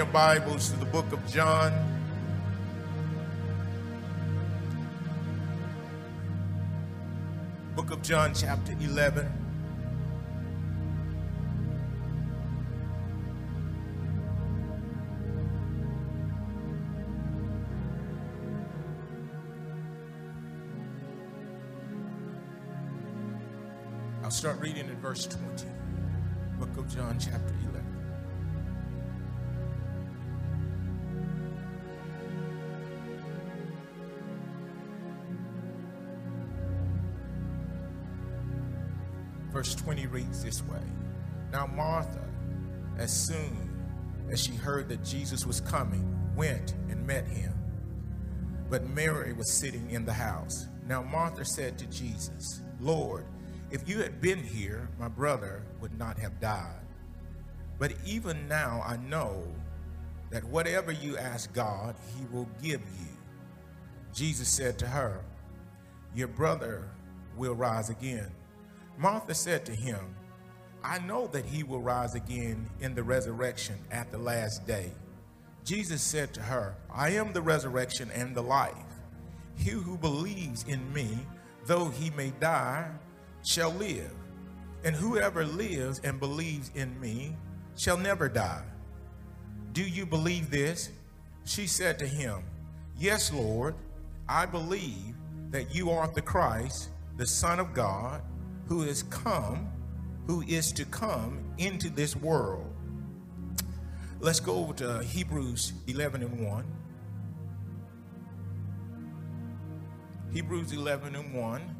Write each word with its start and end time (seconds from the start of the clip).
your 0.00 0.06
Bibles 0.06 0.70
to 0.70 0.78
the 0.78 0.86
book 0.86 1.12
of 1.12 1.20
John. 1.30 1.74
Book 7.76 7.90
of 7.90 8.00
John, 8.00 8.32
chapter 8.32 8.72
11. 8.80 9.30
I'll 24.24 24.30
start 24.30 24.58
reading 24.60 24.88
in 24.88 24.96
verse 24.96 25.26
20. 25.26 25.66
Book 26.58 26.74
of 26.78 26.88
John, 26.88 27.18
chapter 27.18 27.54
11. 27.64 27.79
Verse 39.60 39.74
20 39.74 40.06
reads 40.06 40.42
this 40.42 40.62
way 40.62 40.80
Now 41.52 41.66
Martha, 41.66 42.24
as 42.96 43.12
soon 43.12 43.68
as 44.30 44.42
she 44.42 44.52
heard 44.52 44.88
that 44.88 45.04
Jesus 45.04 45.44
was 45.44 45.60
coming, 45.60 46.18
went 46.34 46.72
and 46.88 47.06
met 47.06 47.26
him. 47.26 47.52
But 48.70 48.88
Mary 48.88 49.34
was 49.34 49.52
sitting 49.52 49.90
in 49.90 50.06
the 50.06 50.14
house. 50.14 50.66
Now 50.88 51.02
Martha 51.02 51.44
said 51.44 51.76
to 51.76 51.86
Jesus, 51.88 52.62
Lord, 52.80 53.26
if 53.70 53.86
you 53.86 53.98
had 53.98 54.22
been 54.22 54.42
here, 54.42 54.88
my 54.98 55.08
brother 55.08 55.62
would 55.82 55.98
not 55.98 56.18
have 56.18 56.40
died. 56.40 56.86
But 57.78 57.92
even 58.06 58.48
now 58.48 58.82
I 58.82 58.96
know 58.96 59.44
that 60.30 60.42
whatever 60.42 60.90
you 60.90 61.18
ask 61.18 61.52
God, 61.52 61.96
he 62.16 62.24
will 62.34 62.48
give 62.62 62.80
you. 62.80 63.08
Jesus 64.14 64.48
said 64.48 64.78
to 64.78 64.86
her, 64.86 65.22
Your 66.14 66.28
brother 66.28 66.88
will 67.36 67.54
rise 67.54 67.90
again. 67.90 68.30
Martha 69.00 69.34
said 69.34 69.64
to 69.64 69.72
him, 69.72 70.14
I 70.84 70.98
know 70.98 71.26
that 71.28 71.46
he 71.46 71.62
will 71.62 71.80
rise 71.80 72.14
again 72.14 72.68
in 72.80 72.94
the 72.94 73.02
resurrection 73.02 73.78
at 73.90 74.10
the 74.10 74.18
last 74.18 74.66
day. 74.66 74.92
Jesus 75.64 76.02
said 76.02 76.34
to 76.34 76.42
her, 76.42 76.74
I 76.92 77.10
am 77.10 77.32
the 77.32 77.40
resurrection 77.40 78.10
and 78.10 78.34
the 78.34 78.42
life. 78.42 78.74
He 79.56 79.70
who 79.70 79.96
believes 79.96 80.64
in 80.68 80.92
me, 80.92 81.18
though 81.64 81.88
he 81.88 82.10
may 82.10 82.30
die, 82.40 82.90
shall 83.42 83.70
live. 83.72 84.12
And 84.84 84.94
whoever 84.94 85.46
lives 85.46 86.00
and 86.04 86.20
believes 86.20 86.70
in 86.74 86.98
me 87.00 87.36
shall 87.76 87.96
never 87.96 88.28
die. 88.28 88.64
Do 89.72 89.82
you 89.82 90.04
believe 90.04 90.50
this? 90.50 90.90
She 91.46 91.66
said 91.66 91.98
to 92.00 92.06
him, 92.06 92.42
Yes, 92.98 93.32
Lord, 93.32 93.76
I 94.28 94.44
believe 94.44 95.14
that 95.50 95.74
you 95.74 95.90
are 95.90 96.08
the 96.08 96.22
Christ, 96.22 96.90
the 97.16 97.26
Son 97.26 97.58
of 97.58 97.72
God, 97.72 98.20
who 98.70 98.84
is 98.84 99.02
come, 99.02 99.68
who 100.28 100.42
is 100.42 100.70
to 100.70 100.84
come 100.84 101.40
into 101.58 101.90
this 101.90 102.14
world. 102.14 102.72
Let's 104.20 104.38
go 104.38 104.54
over 104.54 104.72
to 104.74 105.02
Hebrews 105.02 105.72
11 105.88 106.22
and 106.22 106.46
1. 106.46 106.64
Hebrews 110.32 110.72
11 110.72 111.16
and 111.16 111.34
1. 111.34 111.76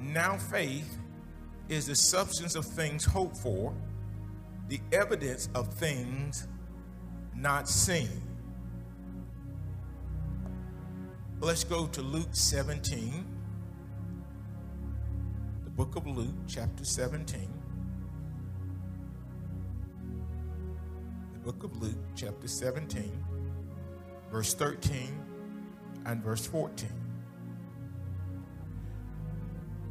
Now 0.00 0.36
faith 0.36 0.98
is 1.68 1.86
the 1.86 1.94
substance 1.94 2.56
of 2.56 2.64
things 2.64 3.04
hoped 3.04 3.36
for, 3.36 3.72
the 4.66 4.80
evidence 4.90 5.48
of 5.54 5.72
things 5.74 6.48
not 7.36 7.68
seen. 7.68 8.20
Let's 11.38 11.62
go 11.62 11.86
to 11.86 12.02
Luke 12.02 12.30
17 12.32 13.41
book 15.76 15.96
of 15.96 16.06
Luke, 16.06 16.34
chapter 16.46 16.84
17. 16.84 17.48
The 21.32 21.38
book 21.38 21.64
of 21.64 21.80
Luke, 21.82 21.96
chapter 22.14 22.46
17, 22.46 23.10
verse 24.30 24.52
13 24.52 25.18
and 26.04 26.22
verse 26.22 26.46
14. 26.46 26.88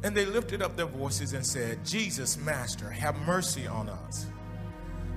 And 0.04 0.16
they 0.16 0.24
lifted 0.24 0.62
up 0.62 0.76
their 0.76 0.86
voices 0.86 1.32
and 1.32 1.44
said, 1.44 1.84
Jesus, 1.84 2.38
Master, 2.38 2.88
have 2.88 3.16
mercy 3.26 3.66
on 3.66 3.88
us. 3.88 4.26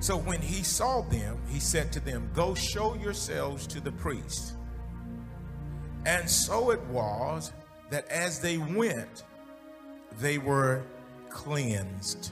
So 0.00 0.16
when 0.16 0.40
he 0.40 0.64
saw 0.64 1.02
them, 1.02 1.38
he 1.48 1.60
said 1.60 1.92
to 1.92 2.00
them, 2.00 2.28
Go 2.34 2.54
show 2.54 2.94
yourselves 2.96 3.68
to 3.68 3.80
the 3.80 3.92
priest. 3.92 4.54
And 6.04 6.28
so 6.28 6.70
it 6.70 6.84
was 6.86 7.52
that 7.90 8.08
as 8.08 8.40
they 8.40 8.58
went, 8.58 9.24
they 10.18 10.38
were 10.38 10.82
cleansed. 11.28 12.30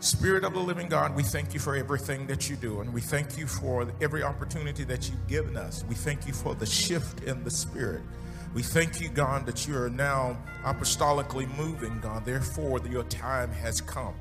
Spirit 0.00 0.44
of 0.44 0.52
the 0.52 0.60
living 0.60 0.88
God, 0.88 1.16
we 1.16 1.22
thank 1.22 1.54
you 1.54 1.60
for 1.60 1.74
everything 1.74 2.26
that 2.26 2.48
you 2.48 2.56
do, 2.56 2.80
and 2.80 2.92
we 2.92 3.00
thank 3.00 3.38
you 3.38 3.46
for 3.46 3.90
every 4.00 4.22
opportunity 4.22 4.84
that 4.84 5.08
you've 5.08 5.26
given 5.26 5.56
us. 5.56 5.84
We 5.88 5.94
thank 5.94 6.26
you 6.26 6.32
for 6.32 6.54
the 6.54 6.66
shift 6.66 7.24
in 7.24 7.42
the 7.44 7.50
Spirit. 7.50 8.02
We 8.54 8.62
thank 8.62 9.00
you, 9.00 9.08
God, 9.08 9.46
that 9.46 9.66
you 9.66 9.76
are 9.76 9.90
now 9.90 10.36
apostolically 10.64 11.48
moving, 11.56 11.98
God. 12.00 12.24
Therefore, 12.24 12.80
your 12.86 13.04
time 13.04 13.50
has 13.52 13.80
come. 13.80 14.14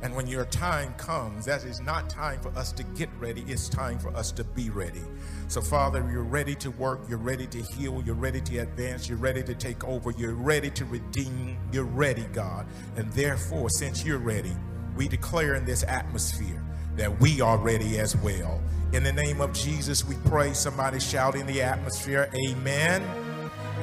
And 0.00 0.14
when 0.14 0.28
your 0.28 0.44
time 0.44 0.94
comes, 0.94 1.44
that 1.46 1.64
is 1.64 1.80
not 1.80 2.08
time 2.08 2.40
for 2.40 2.50
us 2.50 2.70
to 2.72 2.84
get 2.84 3.08
ready, 3.18 3.44
it's 3.48 3.68
time 3.68 3.98
for 3.98 4.14
us 4.16 4.30
to 4.32 4.44
be 4.44 4.70
ready. 4.70 5.02
So, 5.48 5.60
Father, 5.60 6.08
you're 6.10 6.22
ready 6.22 6.54
to 6.56 6.70
work, 6.70 7.00
you're 7.08 7.18
ready 7.18 7.46
to 7.48 7.62
heal, 7.62 8.02
you're 8.06 8.14
ready 8.14 8.40
to 8.42 8.58
advance, 8.58 9.08
you're 9.08 9.18
ready 9.18 9.42
to 9.42 9.54
take 9.54 9.82
over, 9.84 10.12
you're 10.12 10.34
ready 10.34 10.70
to 10.70 10.84
redeem, 10.84 11.58
you're 11.72 11.84
ready, 11.84 12.26
God. 12.32 12.66
And 12.96 13.10
therefore, 13.12 13.70
since 13.70 14.04
you're 14.04 14.18
ready, 14.18 14.56
we 14.96 15.08
declare 15.08 15.54
in 15.56 15.64
this 15.64 15.82
atmosphere 15.82 16.64
that 16.96 17.20
we 17.20 17.40
are 17.40 17.58
ready 17.58 17.98
as 17.98 18.16
well. 18.16 18.60
In 18.92 19.02
the 19.02 19.12
name 19.12 19.40
of 19.40 19.52
Jesus, 19.52 20.04
we 20.04 20.14
pray. 20.26 20.54
Somebody 20.54 21.00
shout 21.00 21.34
in 21.34 21.46
the 21.46 21.60
atmosphere, 21.60 22.30
Amen, 22.34 23.02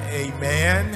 Amen, 0.08 0.94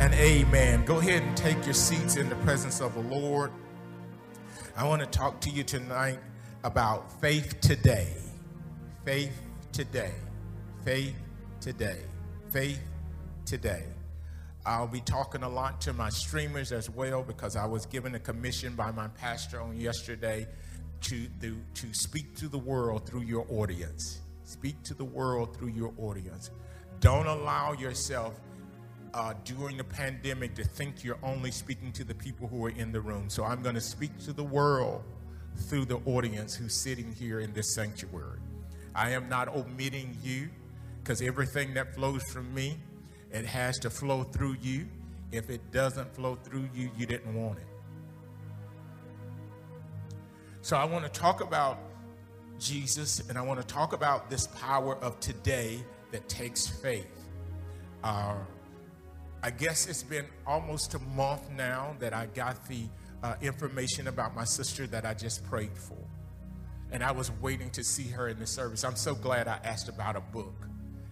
and 0.00 0.14
Amen. 0.14 0.84
Go 0.84 0.98
ahead 0.98 1.22
and 1.22 1.36
take 1.36 1.64
your 1.64 1.74
seats 1.74 2.16
in 2.16 2.28
the 2.28 2.36
presence 2.36 2.80
of 2.80 2.94
the 2.94 3.00
Lord. 3.00 3.52
I 4.78 4.84
want 4.84 5.00
to 5.02 5.08
talk 5.08 5.40
to 5.40 5.50
you 5.50 5.64
tonight 5.64 6.20
about 6.62 7.20
faith 7.20 7.60
today. 7.60 8.14
Faith 9.04 9.36
today. 9.72 10.12
Faith 10.84 11.16
today. 11.60 11.98
Faith 12.50 12.80
today. 13.44 13.82
I'll 14.64 14.86
be 14.86 15.00
talking 15.00 15.42
a 15.42 15.48
lot 15.48 15.80
to 15.80 15.92
my 15.92 16.10
streamers 16.10 16.70
as 16.70 16.88
well 16.88 17.24
because 17.24 17.56
I 17.56 17.66
was 17.66 17.86
given 17.86 18.14
a 18.14 18.20
commission 18.20 18.76
by 18.76 18.92
my 18.92 19.08
pastor 19.08 19.60
on 19.60 19.80
yesterday 19.80 20.46
to, 21.00 21.26
do, 21.40 21.56
to 21.74 21.92
speak 21.92 22.36
to 22.36 22.46
the 22.46 22.58
world 22.58 23.04
through 23.04 23.22
your 23.22 23.46
audience. 23.50 24.20
Speak 24.44 24.80
to 24.84 24.94
the 24.94 25.04
world 25.04 25.56
through 25.56 25.70
your 25.70 25.92
audience. 25.98 26.52
Don't 27.00 27.26
allow 27.26 27.72
yourself 27.72 28.38
uh, 29.14 29.34
during 29.44 29.76
the 29.76 29.84
pandemic 29.84 30.54
to 30.54 30.64
think 30.64 31.04
you're 31.04 31.18
only 31.22 31.50
speaking 31.50 31.92
to 31.92 32.04
the 32.04 32.14
people 32.14 32.48
who 32.48 32.64
are 32.64 32.70
in 32.70 32.92
the 32.92 33.00
room. 33.00 33.28
So 33.28 33.44
I'm 33.44 33.62
going 33.62 33.74
to 33.74 33.80
speak 33.80 34.16
to 34.24 34.32
the 34.32 34.44
world 34.44 35.02
through 35.56 35.86
the 35.86 35.98
audience 36.06 36.54
who's 36.54 36.74
sitting 36.74 37.12
here 37.12 37.40
in 37.40 37.52
this 37.52 37.74
sanctuary. 37.74 38.38
I 38.94 39.10
am 39.10 39.28
not 39.28 39.48
omitting 39.48 40.16
you 40.22 40.48
because 41.02 41.22
everything 41.22 41.74
that 41.74 41.94
flows 41.94 42.22
from 42.24 42.52
me, 42.54 42.78
it 43.32 43.44
has 43.44 43.78
to 43.80 43.90
flow 43.90 44.24
through 44.24 44.56
you. 44.60 44.86
If 45.30 45.50
it 45.50 45.72
doesn't 45.72 46.14
flow 46.14 46.36
through 46.36 46.68
you, 46.74 46.90
you 46.96 47.06
didn't 47.06 47.34
want 47.34 47.58
it. 47.58 47.66
So 50.62 50.76
I 50.76 50.84
want 50.84 51.04
to 51.04 51.10
talk 51.10 51.40
about 51.40 51.78
Jesus 52.58 53.20
and 53.28 53.38
I 53.38 53.42
want 53.42 53.60
to 53.60 53.66
talk 53.66 53.92
about 53.92 54.28
this 54.28 54.46
power 54.48 54.96
of 54.96 55.18
today 55.20 55.78
that 56.10 56.28
takes 56.28 56.66
faith. 56.66 57.28
Uh, 58.02 58.34
I 59.42 59.50
guess 59.50 59.86
it's 59.86 60.02
been 60.02 60.26
almost 60.46 60.94
a 60.94 60.98
month 60.98 61.50
now 61.50 61.94
that 62.00 62.12
I 62.12 62.26
got 62.26 62.66
the 62.66 62.86
uh, 63.22 63.34
information 63.40 64.08
about 64.08 64.34
my 64.34 64.44
sister 64.44 64.86
that 64.88 65.04
I 65.04 65.14
just 65.14 65.44
prayed 65.44 65.76
for. 65.76 65.98
And 66.90 67.04
I 67.04 67.12
was 67.12 67.30
waiting 67.40 67.70
to 67.70 67.84
see 67.84 68.08
her 68.08 68.28
in 68.28 68.38
the 68.38 68.46
service. 68.46 68.82
I'm 68.84 68.96
so 68.96 69.14
glad 69.14 69.46
I 69.46 69.60
asked 69.62 69.88
about 69.88 70.16
a 70.16 70.20
book 70.20 70.66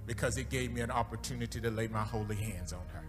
because 0.06 0.38
it 0.38 0.50
gave 0.50 0.72
me 0.72 0.80
an 0.80 0.90
opportunity 0.90 1.60
to 1.60 1.70
lay 1.70 1.86
my 1.86 2.02
holy 2.02 2.36
hands 2.36 2.72
on 2.72 2.82
her. 2.92 3.04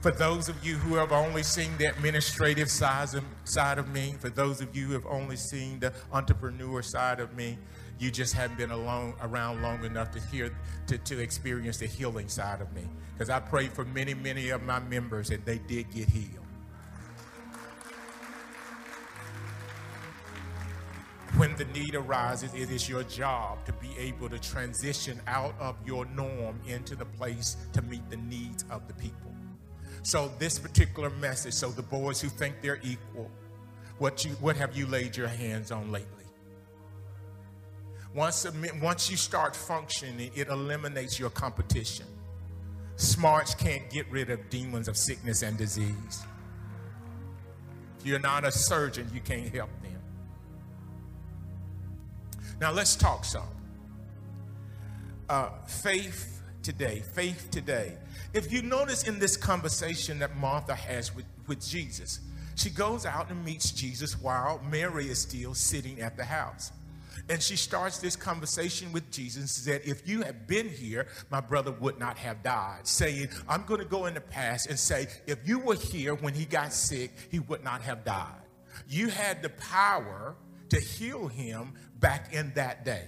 For 0.00 0.10
those 0.10 0.48
of 0.48 0.64
you 0.64 0.74
who 0.76 0.96
have 0.96 1.12
only 1.12 1.42
seen 1.42 1.70
the 1.78 1.86
administrative 1.86 2.70
side 2.70 3.14
of, 3.14 3.24
side 3.44 3.78
of 3.78 3.88
me, 3.88 4.14
for 4.20 4.28
those 4.28 4.60
of 4.60 4.76
you 4.76 4.86
who 4.86 4.92
have 4.92 5.06
only 5.06 5.36
seen 5.36 5.80
the 5.80 5.92
entrepreneur 6.12 6.82
side 6.82 7.20
of 7.20 7.34
me, 7.34 7.58
you 7.98 8.10
just 8.10 8.34
haven't 8.34 8.58
been 8.58 8.70
alone, 8.70 9.14
around 9.22 9.62
long 9.62 9.84
enough 9.84 10.10
to 10.12 10.20
hear, 10.20 10.54
to, 10.86 10.98
to 10.98 11.20
experience 11.20 11.78
the 11.78 11.86
healing 11.86 12.28
side 12.28 12.60
of 12.60 12.72
me. 12.74 12.82
Because 13.12 13.30
I 13.30 13.40
prayed 13.40 13.72
for 13.72 13.84
many, 13.84 14.14
many 14.14 14.50
of 14.50 14.62
my 14.62 14.80
members 14.80 15.30
and 15.30 15.44
they 15.44 15.58
did 15.58 15.90
get 15.92 16.08
healed. 16.08 16.44
When 21.36 21.56
the 21.56 21.64
need 21.66 21.96
arises, 21.96 22.54
it 22.54 22.70
is 22.70 22.88
your 22.88 23.02
job 23.04 23.64
to 23.66 23.72
be 23.72 23.90
able 23.98 24.28
to 24.28 24.38
transition 24.38 25.20
out 25.26 25.54
of 25.58 25.74
your 25.84 26.04
norm 26.06 26.60
into 26.66 26.94
the 26.94 27.04
place 27.04 27.56
to 27.72 27.82
meet 27.82 28.08
the 28.08 28.18
needs 28.18 28.64
of 28.70 28.86
the 28.86 28.94
people. 28.94 29.34
So 30.04 30.30
this 30.38 30.58
particular 30.58 31.10
message, 31.10 31.54
so 31.54 31.70
the 31.70 31.82
boys 31.82 32.20
who 32.20 32.28
think 32.28 32.60
they're 32.62 32.80
equal, 32.84 33.30
what 33.98 34.24
you 34.24 34.32
what 34.32 34.56
have 34.56 34.76
you 34.76 34.86
laid 34.86 35.16
your 35.16 35.28
hands 35.28 35.72
on 35.72 35.90
lately? 35.90 36.23
Once, 38.14 38.46
once 38.80 39.10
you 39.10 39.16
start 39.16 39.56
functioning, 39.56 40.30
it 40.36 40.48
eliminates 40.48 41.18
your 41.18 41.30
competition. 41.30 42.06
Smarts 42.96 43.54
can't 43.54 43.90
get 43.90 44.08
rid 44.08 44.30
of 44.30 44.48
demons 44.50 44.86
of 44.86 44.96
sickness 44.96 45.42
and 45.42 45.58
disease. 45.58 46.24
If 47.98 48.06
you're 48.06 48.20
not 48.20 48.44
a 48.44 48.52
surgeon, 48.52 49.10
you 49.12 49.20
can't 49.20 49.52
help 49.52 49.70
them. 49.82 50.00
Now 52.60 52.70
let's 52.70 52.94
talk 52.94 53.24
some. 53.24 53.42
Uh, 55.28 55.48
faith 55.66 56.40
today, 56.62 57.02
faith 57.14 57.48
today. 57.50 57.96
If 58.32 58.52
you 58.52 58.62
notice 58.62 59.08
in 59.08 59.18
this 59.18 59.36
conversation 59.36 60.20
that 60.20 60.36
Martha 60.36 60.74
has 60.74 61.14
with, 61.16 61.24
with 61.48 61.66
Jesus, 61.66 62.20
she 62.54 62.70
goes 62.70 63.06
out 63.06 63.30
and 63.30 63.44
meets 63.44 63.72
Jesus 63.72 64.20
while 64.20 64.60
Mary 64.70 65.08
is 65.08 65.18
still 65.18 65.54
sitting 65.54 66.00
at 66.00 66.16
the 66.16 66.24
house. 66.24 66.70
And 67.28 67.42
she 67.42 67.56
starts 67.56 67.98
this 67.98 68.16
conversation 68.16 68.92
with 68.92 69.10
Jesus 69.10 69.52
said, 69.52 69.82
If 69.84 70.08
you 70.08 70.22
had 70.22 70.46
been 70.46 70.68
here, 70.68 71.06
my 71.30 71.40
brother 71.40 71.72
would 71.72 71.98
not 71.98 72.18
have 72.18 72.42
died. 72.42 72.86
Saying, 72.86 73.28
I'm 73.48 73.64
going 73.64 73.80
to 73.80 73.86
go 73.86 74.06
in 74.06 74.14
the 74.14 74.20
past 74.20 74.68
and 74.68 74.78
say, 74.78 75.08
If 75.26 75.46
you 75.46 75.58
were 75.58 75.76
here 75.76 76.14
when 76.14 76.34
he 76.34 76.44
got 76.44 76.72
sick, 76.72 77.12
he 77.30 77.38
would 77.40 77.64
not 77.64 77.82
have 77.82 78.04
died. 78.04 78.42
You 78.88 79.08
had 79.08 79.42
the 79.42 79.50
power 79.50 80.36
to 80.70 80.80
heal 80.80 81.28
him 81.28 81.74
back 82.00 82.32
in 82.32 82.52
that 82.54 82.84
day. 82.84 83.04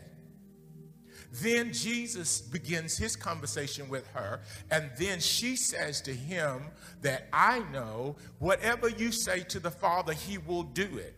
Then 1.32 1.72
Jesus 1.72 2.40
begins 2.40 2.96
his 2.96 3.14
conversation 3.14 3.88
with 3.88 4.06
her, 4.08 4.40
and 4.70 4.90
then 4.96 5.20
she 5.20 5.56
says 5.56 6.00
to 6.02 6.14
him 6.14 6.62
that 7.02 7.28
I 7.32 7.58
know 7.72 8.16
whatever 8.38 8.88
you 8.88 9.12
say 9.12 9.40
to 9.40 9.60
the 9.60 9.70
Father, 9.70 10.12
he 10.14 10.38
will 10.38 10.62
do 10.62 10.96
it. 10.96 11.14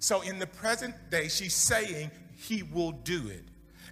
So 0.00 0.22
in 0.22 0.38
the 0.38 0.46
present 0.46 0.94
day, 1.10 1.28
she's 1.28 1.54
saying 1.54 2.10
he 2.36 2.62
will 2.62 2.92
do 2.92 3.28
it. 3.28 3.44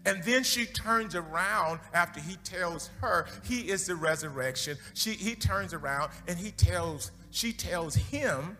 And 0.06 0.22
then 0.22 0.42
she 0.42 0.64
turns 0.64 1.14
around 1.14 1.80
after 1.92 2.18
he 2.18 2.36
tells 2.36 2.88
her 3.00 3.26
he 3.44 3.70
is 3.70 3.86
the 3.86 3.94
resurrection. 3.94 4.78
She, 4.94 5.10
he 5.12 5.34
turns 5.34 5.74
around 5.74 6.10
and 6.26 6.38
he 6.38 6.50
tells, 6.50 7.10
she 7.30 7.52
tells 7.52 7.94
him 7.94 8.56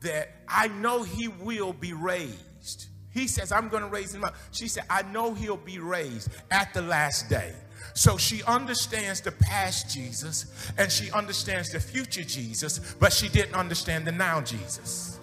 that 0.00 0.30
I 0.48 0.68
know 0.68 1.04
he 1.04 1.28
will 1.28 1.72
be 1.72 1.92
raised. 1.92 2.86
He 3.10 3.28
says, 3.28 3.52
I'm 3.52 3.68
going 3.68 3.82
to 3.82 3.88
raise 3.88 4.12
him 4.14 4.24
up. 4.24 4.34
She 4.50 4.66
said, 4.66 4.84
I 4.90 5.02
know 5.02 5.34
he'll 5.34 5.56
be 5.56 5.78
raised 5.78 6.30
at 6.50 6.74
the 6.74 6.82
last 6.82 7.28
day. 7.30 7.52
So 7.94 8.16
she 8.16 8.42
understands 8.44 9.20
the 9.20 9.32
past 9.32 9.92
Jesus 9.92 10.70
and 10.76 10.90
she 10.90 11.10
understands 11.12 11.70
the 11.70 11.80
future 11.80 12.24
Jesus, 12.24 12.96
but 12.98 13.12
she 13.12 13.28
didn't 13.28 13.54
understand 13.54 14.04
the 14.04 14.12
now 14.12 14.40
Jesus. 14.40 15.17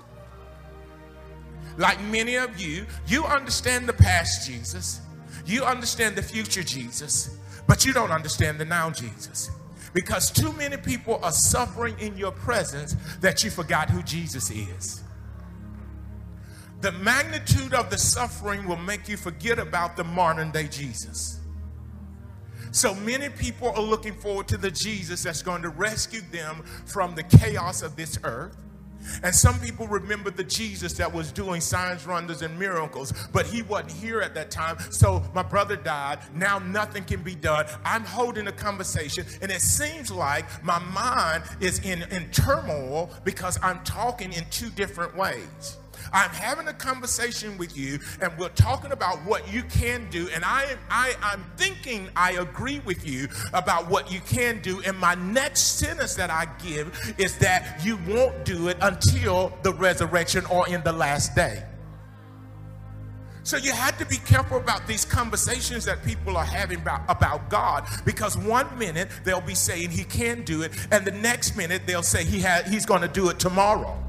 Like 1.77 2.01
many 2.03 2.35
of 2.35 2.59
you, 2.59 2.85
you 3.07 3.25
understand 3.25 3.87
the 3.87 3.93
past 3.93 4.47
Jesus, 4.47 5.01
you 5.45 5.63
understand 5.63 6.15
the 6.15 6.23
future 6.23 6.63
Jesus, 6.63 7.37
but 7.67 7.85
you 7.85 7.93
don't 7.93 8.11
understand 8.11 8.59
the 8.59 8.65
now 8.65 8.89
Jesus. 8.89 9.51
Because 9.93 10.29
too 10.29 10.51
many 10.53 10.77
people 10.77 11.19
are 11.23 11.31
suffering 11.31 11.95
in 11.99 12.17
your 12.17 12.31
presence 12.31 12.95
that 13.21 13.43
you 13.43 13.49
forgot 13.49 13.89
who 13.89 14.03
Jesus 14.03 14.51
is. 14.51 15.03
The 16.81 16.91
magnitude 16.91 17.73
of 17.73 17.89
the 17.89 17.97
suffering 17.97 18.67
will 18.67 18.75
make 18.77 19.07
you 19.07 19.17
forget 19.17 19.57
about 19.57 19.95
the 19.95 20.03
modern 20.03 20.51
day 20.51 20.67
Jesus. 20.67 21.39
So 22.71 22.93
many 22.93 23.29
people 23.29 23.69
are 23.69 23.81
looking 23.81 24.13
forward 24.13 24.49
to 24.49 24.57
the 24.57 24.69
Jesus 24.69 25.23
that's 25.23 25.41
going 25.41 25.61
to 25.61 25.69
rescue 25.69 26.21
them 26.31 26.63
from 26.85 27.15
the 27.15 27.23
chaos 27.23 27.81
of 27.81 27.95
this 27.95 28.19
earth. 28.25 28.57
And 29.23 29.33
some 29.33 29.59
people 29.59 29.87
remember 29.87 30.29
the 30.29 30.43
Jesus 30.43 30.93
that 30.93 31.11
was 31.11 31.31
doing 31.31 31.61
signs, 31.61 32.05
wonders, 32.07 32.41
and 32.41 32.57
miracles, 32.57 33.13
but 33.31 33.45
he 33.45 33.61
wasn't 33.61 33.91
here 33.91 34.21
at 34.21 34.33
that 34.35 34.51
time. 34.51 34.77
So 34.91 35.23
my 35.33 35.43
brother 35.43 35.75
died. 35.75 36.19
Now 36.33 36.59
nothing 36.59 37.03
can 37.03 37.21
be 37.21 37.35
done. 37.35 37.65
I'm 37.83 38.03
holding 38.03 38.47
a 38.47 38.51
conversation, 38.51 39.25
and 39.41 39.51
it 39.51 39.61
seems 39.61 40.11
like 40.11 40.45
my 40.63 40.79
mind 40.79 41.43
is 41.59 41.79
in, 41.79 42.03
in 42.11 42.29
turmoil 42.31 43.09
because 43.23 43.59
I'm 43.61 43.83
talking 43.83 44.33
in 44.33 44.45
two 44.49 44.69
different 44.69 45.15
ways. 45.15 45.77
I'm 46.13 46.29
having 46.31 46.67
a 46.67 46.73
conversation 46.73 47.57
with 47.57 47.77
you 47.77 47.99
and 48.21 48.31
we're 48.37 48.49
talking 48.49 48.91
about 48.91 49.17
what 49.25 49.51
you 49.51 49.63
can 49.63 50.09
do. 50.09 50.29
And 50.33 50.43
I, 50.45 50.75
I, 50.89 51.15
I'm 51.21 51.45
thinking 51.57 52.09
I 52.15 52.33
agree 52.33 52.79
with 52.79 53.07
you 53.07 53.27
about 53.53 53.89
what 53.89 54.11
you 54.11 54.19
can 54.21 54.61
do. 54.61 54.81
And 54.81 54.97
my 54.97 55.15
next 55.15 55.79
sentence 55.79 56.15
that 56.15 56.29
I 56.29 56.47
give 56.63 57.15
is 57.17 57.37
that 57.39 57.81
you 57.83 57.97
won't 58.07 58.45
do 58.45 58.67
it 58.67 58.77
until 58.81 59.53
the 59.63 59.73
resurrection 59.73 60.45
or 60.45 60.67
in 60.67 60.83
the 60.83 60.93
last 60.93 61.35
day. 61.35 61.63
So 63.43 63.57
you 63.57 63.71
have 63.73 63.95
to 63.99 64.05
be 64.07 64.17
careful 64.17 64.57
about 64.57 64.87
these 64.87 65.05
conversations 65.05 65.85
that 65.85 66.03
people 66.03 66.35
are 66.35 66.43
having 66.43 66.79
about, 66.79 67.01
about 67.07 67.47
God 67.47 67.87
because 68.03 68.35
one 68.35 68.75
minute 68.79 69.07
they'll 69.23 69.39
be 69.39 69.53
saying 69.53 69.91
he 69.91 70.03
can 70.03 70.43
do 70.43 70.63
it, 70.63 70.71
and 70.91 71.05
the 71.05 71.11
next 71.11 71.55
minute 71.55 71.83
they'll 71.85 72.01
say 72.01 72.23
he 72.23 72.41
ha- 72.41 72.63
he's 72.67 72.87
going 72.87 73.01
to 73.01 73.07
do 73.07 73.29
it 73.29 73.37
tomorrow 73.37 74.04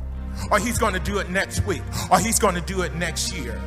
or 0.50 0.58
he's 0.58 0.78
going 0.78 0.94
to 0.94 1.00
do 1.00 1.18
it 1.18 1.30
next 1.30 1.66
week, 1.66 1.82
or 2.10 2.18
he's 2.18 2.38
going 2.38 2.54
to 2.54 2.60
do 2.60 2.82
it 2.82 2.94
next 2.94 3.32
year. 3.34 3.60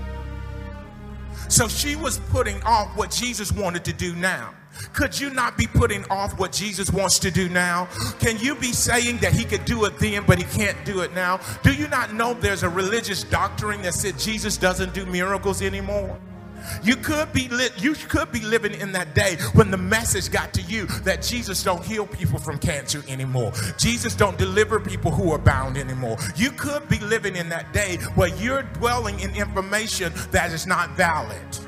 So 1.50 1.68
she 1.68 1.96
was 1.96 2.20
putting 2.30 2.62
off 2.64 2.96
what 2.96 3.10
Jesus 3.10 3.52
wanted 3.52 3.84
to 3.86 3.94
do 3.94 4.16
now. 4.16 4.54
Could 4.94 5.20
you 5.20 5.32
not 5.32 5.58
be 5.58 5.68
putting 5.68 6.06
off 6.12 6.40
what 6.40 6.52
Jesus 6.52 6.92
wants 6.92 7.20
to 7.20 7.32
do 7.32 7.50
now? 7.50 7.88
Can 8.20 8.38
you 8.38 8.56
be 8.56 8.72
saying 8.72 9.18
that 9.18 9.34
he 9.34 9.44
could 9.44 9.66
do 9.66 9.86
it 9.86 9.98
then, 10.00 10.24
but 10.26 10.38
he 10.38 10.44
can't 10.44 10.78
do 10.86 11.02
it 11.02 11.14
now? 11.14 11.40
Do 11.64 11.74
you 11.74 11.88
not 11.88 12.14
know 12.14 12.34
there's 12.36 12.64
a 12.64 12.70
religious 12.70 13.24
doctrine 13.24 13.82
that 13.82 13.96
said 13.96 14.18
Jesus 14.20 14.58
doesn't 14.58 14.94
do 14.94 15.06
miracles 15.06 15.62
anymore? 15.62 16.18
You 16.84 16.96
could 16.96 17.32
be 17.34 17.48
li- 17.50 17.70
you 17.78 17.94
could 17.94 18.32
be 18.32 18.42
living 18.42 18.74
in 18.74 18.92
that 18.94 19.16
day 19.16 19.38
when 19.54 19.72
the 19.72 19.78
message 19.78 20.32
got 20.32 20.54
to 20.54 20.62
you 20.62 20.86
that 21.04 21.22
Jesus 21.22 21.64
don't 21.64 21.84
heal 21.84 22.06
people 22.06 22.40
from 22.40 22.58
cancer 22.58 23.04
anymore. 23.08 23.52
Jesus 23.78 24.16
don't 24.16 24.38
deliver 24.38 24.80
people 24.80 25.12
who 25.12 25.32
are 25.32 25.38
bound 25.38 25.78
anymore. 25.78 26.18
You 26.36 26.52
could 26.52 26.88
be 26.90 27.00
living 27.00 27.36
in 27.36 27.50
that 27.50 27.74
day 27.74 27.98
where 28.16 28.30
you're 28.30 28.64
dwelling 28.64 29.20
in 29.20 29.36
information 29.36 30.14
that 30.32 30.52
is 30.52 30.66
not 30.66 30.92
valid. 30.92 31.60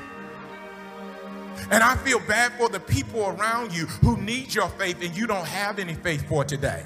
And 1.70 1.82
I 1.82 1.96
feel 1.96 2.20
bad 2.20 2.52
for 2.58 2.68
the 2.68 2.80
people 2.80 3.28
around 3.28 3.74
you 3.74 3.86
who 3.86 4.16
need 4.18 4.54
your 4.54 4.68
faith 4.70 5.02
and 5.02 5.16
you 5.16 5.26
don't 5.26 5.46
have 5.46 5.78
any 5.78 5.94
faith 5.94 6.28
for 6.28 6.44
today. 6.44 6.84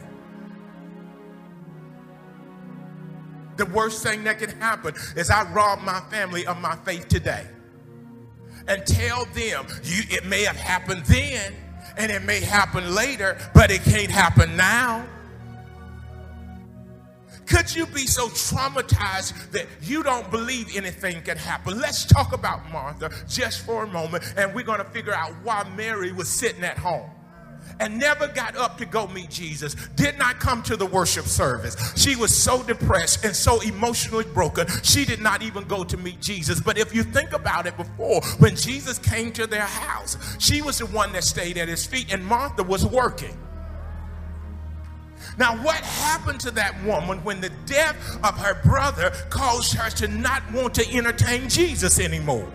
The 3.56 3.66
worst 3.66 4.02
thing 4.02 4.22
that 4.24 4.38
can 4.38 4.50
happen 4.60 4.94
is 5.16 5.30
I 5.30 5.50
rob 5.52 5.80
my 5.80 6.00
family 6.10 6.46
of 6.46 6.60
my 6.60 6.76
faith 6.84 7.08
today 7.08 7.46
and 8.68 8.86
tell 8.86 9.24
them 9.26 9.66
you 9.82 10.02
it 10.10 10.24
may 10.24 10.42
have 10.42 10.56
happened 10.56 11.04
then 11.06 11.54
and 11.96 12.12
it 12.12 12.22
may 12.22 12.40
happen 12.40 12.94
later, 12.94 13.38
but 13.54 13.70
it 13.70 13.82
can't 13.82 14.10
happen 14.10 14.56
now. 14.56 15.06
Could 17.46 17.74
you 17.74 17.86
be 17.86 18.06
so 18.06 18.28
traumatized 18.28 19.52
that 19.52 19.66
you 19.80 20.02
don't 20.02 20.28
believe 20.30 20.76
anything 20.76 21.22
can 21.22 21.38
happen? 21.38 21.78
Let's 21.78 22.04
talk 22.04 22.32
about 22.32 22.70
Martha 22.72 23.10
just 23.28 23.64
for 23.64 23.84
a 23.84 23.86
moment, 23.86 24.24
and 24.36 24.52
we're 24.52 24.64
going 24.64 24.80
to 24.80 24.84
figure 24.90 25.14
out 25.14 25.32
why 25.44 25.64
Mary 25.76 26.10
was 26.10 26.28
sitting 26.28 26.64
at 26.64 26.76
home 26.76 27.08
and 27.80 27.98
never 27.98 28.28
got 28.28 28.56
up 28.56 28.78
to 28.78 28.86
go 28.86 29.06
meet 29.08 29.30
Jesus, 29.30 29.74
did 29.96 30.18
not 30.18 30.40
come 30.40 30.62
to 30.64 30.76
the 30.76 30.86
worship 30.86 31.26
service. 31.26 31.76
She 31.96 32.16
was 32.16 32.36
so 32.36 32.62
depressed 32.62 33.24
and 33.24 33.34
so 33.34 33.60
emotionally 33.60 34.24
broken, 34.24 34.66
she 34.82 35.04
did 35.04 35.20
not 35.20 35.42
even 35.42 35.64
go 35.64 35.84
to 35.84 35.96
meet 35.96 36.20
Jesus. 36.20 36.60
But 36.60 36.78
if 36.78 36.94
you 36.94 37.02
think 37.02 37.32
about 37.32 37.66
it 37.66 37.76
before, 37.76 38.22
when 38.38 38.56
Jesus 38.56 38.98
came 38.98 39.32
to 39.32 39.46
their 39.46 39.60
house, 39.60 40.16
she 40.38 40.62
was 40.62 40.78
the 40.78 40.86
one 40.86 41.12
that 41.12 41.24
stayed 41.24 41.58
at 41.58 41.68
his 41.68 41.84
feet, 41.84 42.12
and 42.12 42.24
Martha 42.24 42.62
was 42.62 42.86
working. 42.86 43.36
Now, 45.38 45.62
what 45.62 45.76
happened 45.76 46.40
to 46.40 46.50
that 46.52 46.82
woman 46.84 47.22
when 47.22 47.40
the 47.40 47.50
death 47.66 47.96
of 48.24 48.38
her 48.38 48.54
brother 48.62 49.10
caused 49.28 49.74
her 49.74 49.90
to 49.90 50.08
not 50.08 50.42
want 50.52 50.74
to 50.76 50.94
entertain 50.94 51.48
Jesus 51.48 52.00
anymore? 52.00 52.50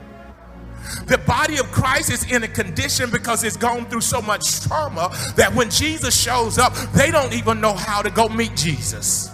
The 1.05 1.17
body 1.17 1.57
of 1.57 1.71
Christ 1.71 2.11
is 2.11 2.29
in 2.31 2.43
a 2.43 2.47
condition 2.47 3.09
because 3.09 3.43
it's 3.43 3.57
gone 3.57 3.85
through 3.85 4.01
so 4.01 4.21
much 4.21 4.61
trauma 4.61 5.09
that 5.35 5.53
when 5.53 5.69
Jesus 5.69 6.19
shows 6.19 6.57
up, 6.57 6.73
they 6.93 7.11
don't 7.11 7.33
even 7.33 7.61
know 7.61 7.73
how 7.73 8.01
to 8.01 8.09
go 8.09 8.29
meet 8.29 8.55
Jesus. 8.55 9.29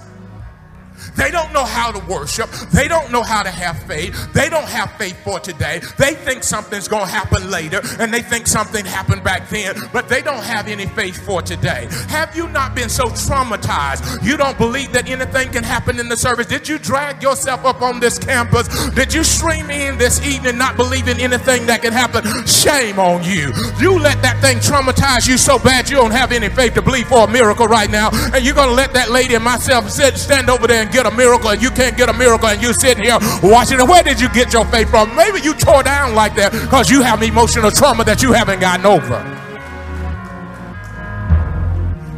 They 1.18 1.32
don't 1.32 1.52
know 1.52 1.66
how 1.66 1.92
to 1.92 2.00
worship. 2.06 2.50
They 2.72 2.88
don't 2.88 3.12
know 3.12 3.24
how 3.24 3.44
to 3.44 3.50
have 3.50 3.82
faith. 3.84 4.32
They 4.34 4.50
don't 4.50 4.68
have 4.70 4.92
faith 4.98 5.18
for 5.24 5.40
today. 5.40 5.82
They 5.98 6.14
think 6.14 6.44
something's 6.44 6.88
going 6.88 7.06
to 7.06 7.12
happen 7.12 7.50
later 7.50 7.82
and 8.00 8.14
they 8.14 8.22
think 8.22 8.46
something 8.48 8.86
happened 8.86 9.24
back 9.24 9.50
then, 9.50 9.76
but 9.92 10.08
they 10.08 10.22
don't 10.22 10.44
have 10.44 10.68
any 10.68 10.86
faith 10.86 11.26
for 11.26 11.42
today. 11.42 11.88
Have 12.08 12.36
you 12.36 12.48
not 12.50 12.76
been 12.76 12.90
so 12.90 13.06
traumatized? 13.06 14.24
You 14.24 14.38
don't 14.38 14.58
believe 14.58 14.94
that 14.94 15.10
anything 15.10 15.52
can 15.52 15.64
happen 15.64 16.00
in 16.00 16.08
the 16.08 16.18
service. 16.18 16.46
Did 16.46 16.70
you 16.70 16.78
drag 16.78 17.24
yourself 17.24 17.66
up 17.66 17.82
on 17.82 18.00
this 18.00 18.20
campus? 18.20 18.68
Did 18.92 19.14
you 19.14 19.24
stream 19.24 19.72
in 19.72 19.98
this 19.98 20.24
evening 20.26 20.58
not 20.58 20.78
believing 20.78 21.20
anything 21.20 21.66
that 21.66 21.82
can 21.82 21.94
happen? 21.94 22.24
Shame 22.46 23.00
on 23.00 23.24
you. 23.24 23.52
You 23.80 23.98
let 24.00 24.22
that 24.22 24.40
thing 24.42 24.58
traumatize 24.58 25.28
you 25.28 25.38
so 25.38 25.58
bad 25.58 25.90
you 25.90 25.96
don't 25.96 26.12
have 26.12 26.32
any 26.32 26.50
faith 26.50 26.76
to 26.76 26.82
believe 26.82 27.08
for 27.08 27.26
a 27.26 27.28
miracle 27.28 27.68
right 27.68 27.90
now. 27.90 28.12
And 28.34 28.46
you're 28.46 28.56
going 28.56 28.70
to 28.70 28.76
let 28.76 28.94
that 28.94 29.10
lady 29.10 29.34
and 29.34 29.44
myself 29.44 29.90
sit, 29.90 30.18
stand 30.18 30.50
over 30.50 30.68
there 30.68 30.84
and 30.84 30.92
get 30.92 31.07
a 31.08 31.16
miracle 31.16 31.50
and 31.50 31.62
you 31.62 31.70
can't 31.72 31.98
get 31.98 32.10
a 32.10 32.14
miracle 32.14 32.48
and 32.48 32.62
you 32.62 32.74
sitting 32.74 33.04
here 33.04 33.18
watching 33.42 33.80
it. 33.80 33.88
Where 33.88 34.04
did 34.04 34.20
you 34.20 34.30
get 34.30 34.54
your 34.54 34.66
faith 34.66 34.90
from? 34.90 35.16
Maybe 35.16 35.40
you 35.42 35.54
tore 35.54 35.84
down 35.84 36.16
like 36.16 36.36
that 36.36 36.52
because 36.52 36.90
you 36.90 37.02
have 37.02 37.22
emotional 37.24 37.72
trauma 37.72 38.04
that 38.04 38.22
you 38.22 38.34
haven't 38.34 38.60
gotten 38.60 38.86
over. 38.86 39.20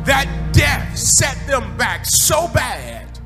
That 0.06 0.28
death 0.52 0.98
set 0.98 1.38
them 1.48 1.78
back 1.78 2.06
so 2.06 2.48
bad 2.48 3.20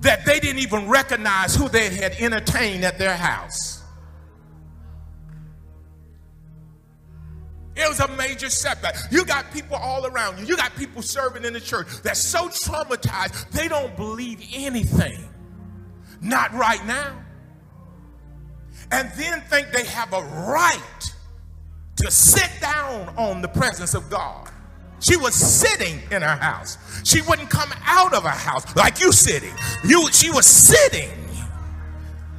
that 0.00 0.24
they 0.24 0.40
didn't 0.40 0.60
even 0.60 0.88
recognize 0.88 1.54
who 1.54 1.68
they 1.68 1.90
had 1.94 2.12
entertained 2.12 2.84
at 2.84 2.98
their 2.98 3.16
house. 3.16 3.75
It 7.76 7.88
was 7.88 8.00
a 8.00 8.08
major 8.16 8.48
setback. 8.48 8.96
You 9.10 9.24
got 9.24 9.52
people 9.52 9.76
all 9.76 10.06
around 10.06 10.38
you. 10.38 10.46
You 10.46 10.56
got 10.56 10.74
people 10.76 11.02
serving 11.02 11.44
in 11.44 11.52
the 11.52 11.60
church 11.60 11.86
that's 12.02 12.20
so 12.20 12.48
traumatized 12.48 13.50
they 13.50 13.68
don't 13.68 13.94
believe 13.96 14.42
anything. 14.54 15.28
Not 16.20 16.52
right 16.54 16.84
now. 16.86 17.22
And 18.90 19.10
then 19.16 19.42
think 19.42 19.72
they 19.72 19.84
have 19.84 20.12
a 20.12 20.22
right 20.22 21.12
to 21.96 22.10
sit 22.10 22.50
down 22.60 23.14
on 23.16 23.42
the 23.42 23.48
presence 23.48 23.94
of 23.94 24.08
God. 24.08 24.50
She 25.00 25.16
was 25.16 25.34
sitting 25.34 26.00
in 26.10 26.22
her 26.22 26.36
house. 26.36 26.78
She 27.04 27.20
wouldn't 27.22 27.50
come 27.50 27.70
out 27.84 28.14
of 28.14 28.22
her 28.22 28.28
house 28.28 28.74
like 28.74 29.00
you 29.00 29.12
sitting. 29.12 29.52
You 29.84 30.10
she 30.12 30.30
was 30.30 30.46
sitting 30.46 31.10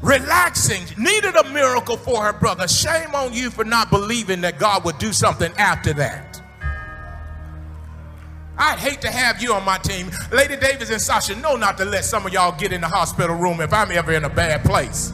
relaxing, 0.01 0.83
needed 0.97 1.35
a 1.35 1.49
miracle 1.49 1.97
for 1.97 2.23
her 2.23 2.33
brother. 2.33 2.67
Shame 2.67 3.13
on 3.15 3.33
you 3.33 3.49
for 3.49 3.63
not 3.63 3.89
believing 3.89 4.41
that 4.41 4.59
God 4.59 4.85
would 4.85 4.97
do 4.97 5.13
something 5.13 5.51
after 5.57 5.93
that. 5.93 6.41
I'd 8.59 8.79
hate 8.79 9.01
to 9.01 9.11
have 9.11 9.41
you 9.41 9.53
on 9.53 9.63
my 9.63 9.77
team. 9.77 10.09
Lady 10.31 10.57
Davis 10.57 10.89
and 10.89 11.01
Sasha 11.01 11.35
know 11.35 11.55
not 11.55 11.77
to 11.77 11.85
let 11.85 12.03
some 12.05 12.25
of 12.25 12.33
y'all 12.33 12.57
get 12.57 12.71
in 12.71 12.81
the 12.81 12.87
hospital 12.87 13.35
room 13.35 13.61
if 13.61 13.71
I'm 13.71 13.91
ever 13.91 14.13
in 14.13 14.23
a 14.23 14.29
bad 14.29 14.63
place. 14.63 15.13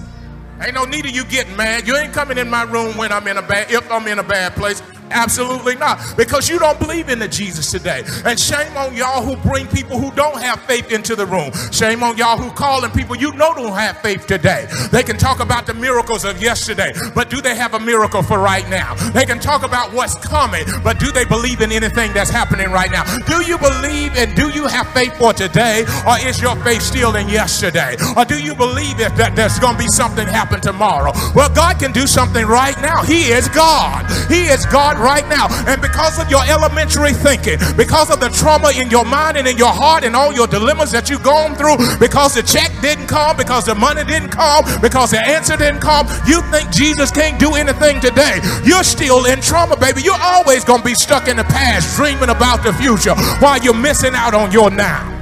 Ain't 0.61 0.75
no 0.75 0.85
need 0.85 1.05
of 1.05 1.11
you 1.11 1.25
getting 1.25 1.55
mad. 1.57 1.85
You 1.85 1.97
ain't 1.97 2.13
coming 2.13 2.37
in 2.37 2.49
my 2.49 2.63
room 2.63 2.95
when 2.95 3.11
I'm 3.11 3.27
in 3.27 3.37
a 3.37 3.41
bad 3.41 3.69
if 3.69 3.91
I'm 3.91 4.07
in 4.07 4.19
a 4.19 4.23
bad 4.23 4.53
place. 4.53 4.81
Absolutely 5.13 5.75
not. 5.75 5.99
Because 6.17 6.49
you 6.49 6.59
don't 6.59 6.79
believe 6.79 7.09
in 7.09 7.19
the 7.19 7.27
Jesus 7.27 7.71
today. 7.71 8.03
And 8.25 8.39
shame 8.39 8.75
on 8.75 8.93
y'all 8.93 9.23
who 9.23 9.37
bring 9.49 9.67
people 9.67 9.99
who 9.99 10.11
don't 10.11 10.39
have 10.41 10.59
faith 10.63 10.91
into 10.91 11.15
the 11.15 11.25
room. 11.25 11.51
Shame 11.71 12.03
on 12.03 12.17
y'all 12.17 12.37
who 12.37 12.51
call 12.51 12.73
calling 12.73 12.89
people 12.89 13.15
you 13.15 13.31
know 13.33 13.53
don't 13.53 13.77
have 13.77 14.01
faith 14.01 14.25
today. 14.25 14.65
They 14.91 15.03
can 15.03 15.15
talk 15.15 15.39
about 15.39 15.67
the 15.67 15.75
miracles 15.75 16.25
of 16.25 16.41
yesterday, 16.41 16.91
but 17.13 17.29
do 17.29 17.39
they 17.39 17.55
have 17.55 17.75
a 17.75 17.79
miracle 17.79 18.23
for 18.23 18.39
right 18.39 18.67
now? 18.67 18.95
They 19.11 19.25
can 19.25 19.39
talk 19.39 19.61
about 19.61 19.93
what's 19.93 20.15
coming, 20.15 20.65
but 20.83 20.97
do 20.97 21.11
they 21.11 21.23
believe 21.25 21.61
in 21.61 21.71
anything 21.71 22.11
that's 22.13 22.31
happening 22.31 22.71
right 22.71 22.89
now? 22.89 23.03
Do 23.27 23.45
you 23.45 23.59
believe 23.59 24.15
and 24.17 24.35
do 24.35 24.49
you 24.49 24.65
have 24.65 24.91
faith 24.91 25.15
for 25.19 25.33
today, 25.33 25.85
or 26.07 26.17
is 26.27 26.41
your 26.41 26.55
faith 26.63 26.81
still 26.81 27.15
in 27.15 27.29
yesterday? 27.29 27.95
Or 28.17 28.25
do 28.25 28.41
you 28.41 28.55
believe 28.55 28.97
that, 28.97 29.15
that 29.17 29.35
there's 29.35 29.59
going 29.59 29.77
to 29.77 29.79
be 29.79 29.89
something 29.89 30.25
happen 30.25 30.59
tomorrow? 30.59 31.11
Well, 31.35 31.53
God 31.53 31.77
can 31.77 31.91
do 31.91 32.07
something 32.07 32.47
right 32.47 32.79
now. 32.81 33.03
He 33.03 33.29
is 33.29 33.47
God. 33.49 34.09
He 34.31 34.45
is 34.45 34.65
God 34.65 34.97
right 35.03 35.27
now. 35.27 35.51
And 35.67 35.81
because 35.81 36.17
of 36.17 36.31
your 36.31 36.41
elementary 36.47 37.13
thinking, 37.13 37.59
because 37.75 38.09
of 38.09 38.19
the 38.19 38.29
trauma 38.29 38.71
in 38.71 38.89
your 38.89 39.05
mind 39.05 39.37
and 39.37 39.47
in 39.47 39.57
your 39.57 39.75
heart 39.75 40.03
and 40.03 40.15
all 40.15 40.33
your 40.33 40.47
dilemmas 40.47 40.91
that 40.91 41.09
you've 41.09 41.23
gone 41.23 41.55
through, 41.55 41.77
because 41.99 42.33
the 42.33 42.41
check 42.41 42.71
didn't 42.81 43.07
come, 43.07 43.35
because 43.35 43.65
the 43.65 43.75
money 43.75 44.03
didn't 44.05 44.29
come, 44.29 44.63
because 44.81 45.11
the 45.11 45.19
answer 45.19 45.57
didn't 45.57 45.81
come, 45.81 46.07
you 46.25 46.41
think 46.49 46.71
Jesus 46.71 47.11
can't 47.11 47.39
do 47.39 47.53
anything 47.55 47.99
today. 47.99 48.39
You're 48.63 48.83
still 48.83 49.25
in 49.25 49.41
trauma, 49.41 49.75
baby. 49.77 50.01
You're 50.01 50.23
always 50.23 50.63
going 50.63 50.79
to 50.79 50.85
be 50.85 50.95
stuck 50.95 51.27
in 51.27 51.37
the 51.37 51.43
past, 51.43 51.95
dreaming 51.97 52.29
about 52.29 52.63
the 52.63 52.73
future 52.73 53.15
while 53.43 53.59
you're 53.59 53.73
missing 53.73 54.15
out 54.15 54.33
on 54.33 54.51
your 54.51 54.71
now. 54.71 55.12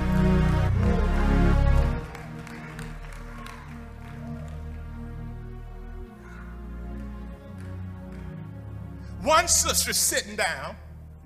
One 9.22 9.48
sister 9.48 9.94
sitting 9.94 10.36
down, 10.36 10.76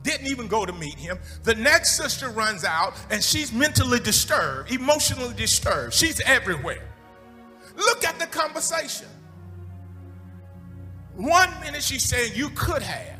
didn't 0.03 0.27
even 0.27 0.47
go 0.47 0.65
to 0.65 0.73
meet 0.73 0.95
him. 0.95 1.17
The 1.43 1.55
next 1.55 1.97
sister 1.97 2.29
runs 2.29 2.63
out 2.63 2.93
and 3.09 3.23
she's 3.23 3.51
mentally 3.51 3.99
disturbed, 3.99 4.71
emotionally 4.71 5.33
disturbed. 5.33 5.93
She's 5.93 6.21
everywhere. 6.21 6.87
Look 7.75 8.05
at 8.05 8.19
the 8.19 8.27
conversation. 8.27 9.07
One 11.15 11.49
minute 11.61 11.81
she's 11.81 12.03
saying 12.03 12.33
you 12.35 12.49
could 12.49 12.81
have. 12.81 13.19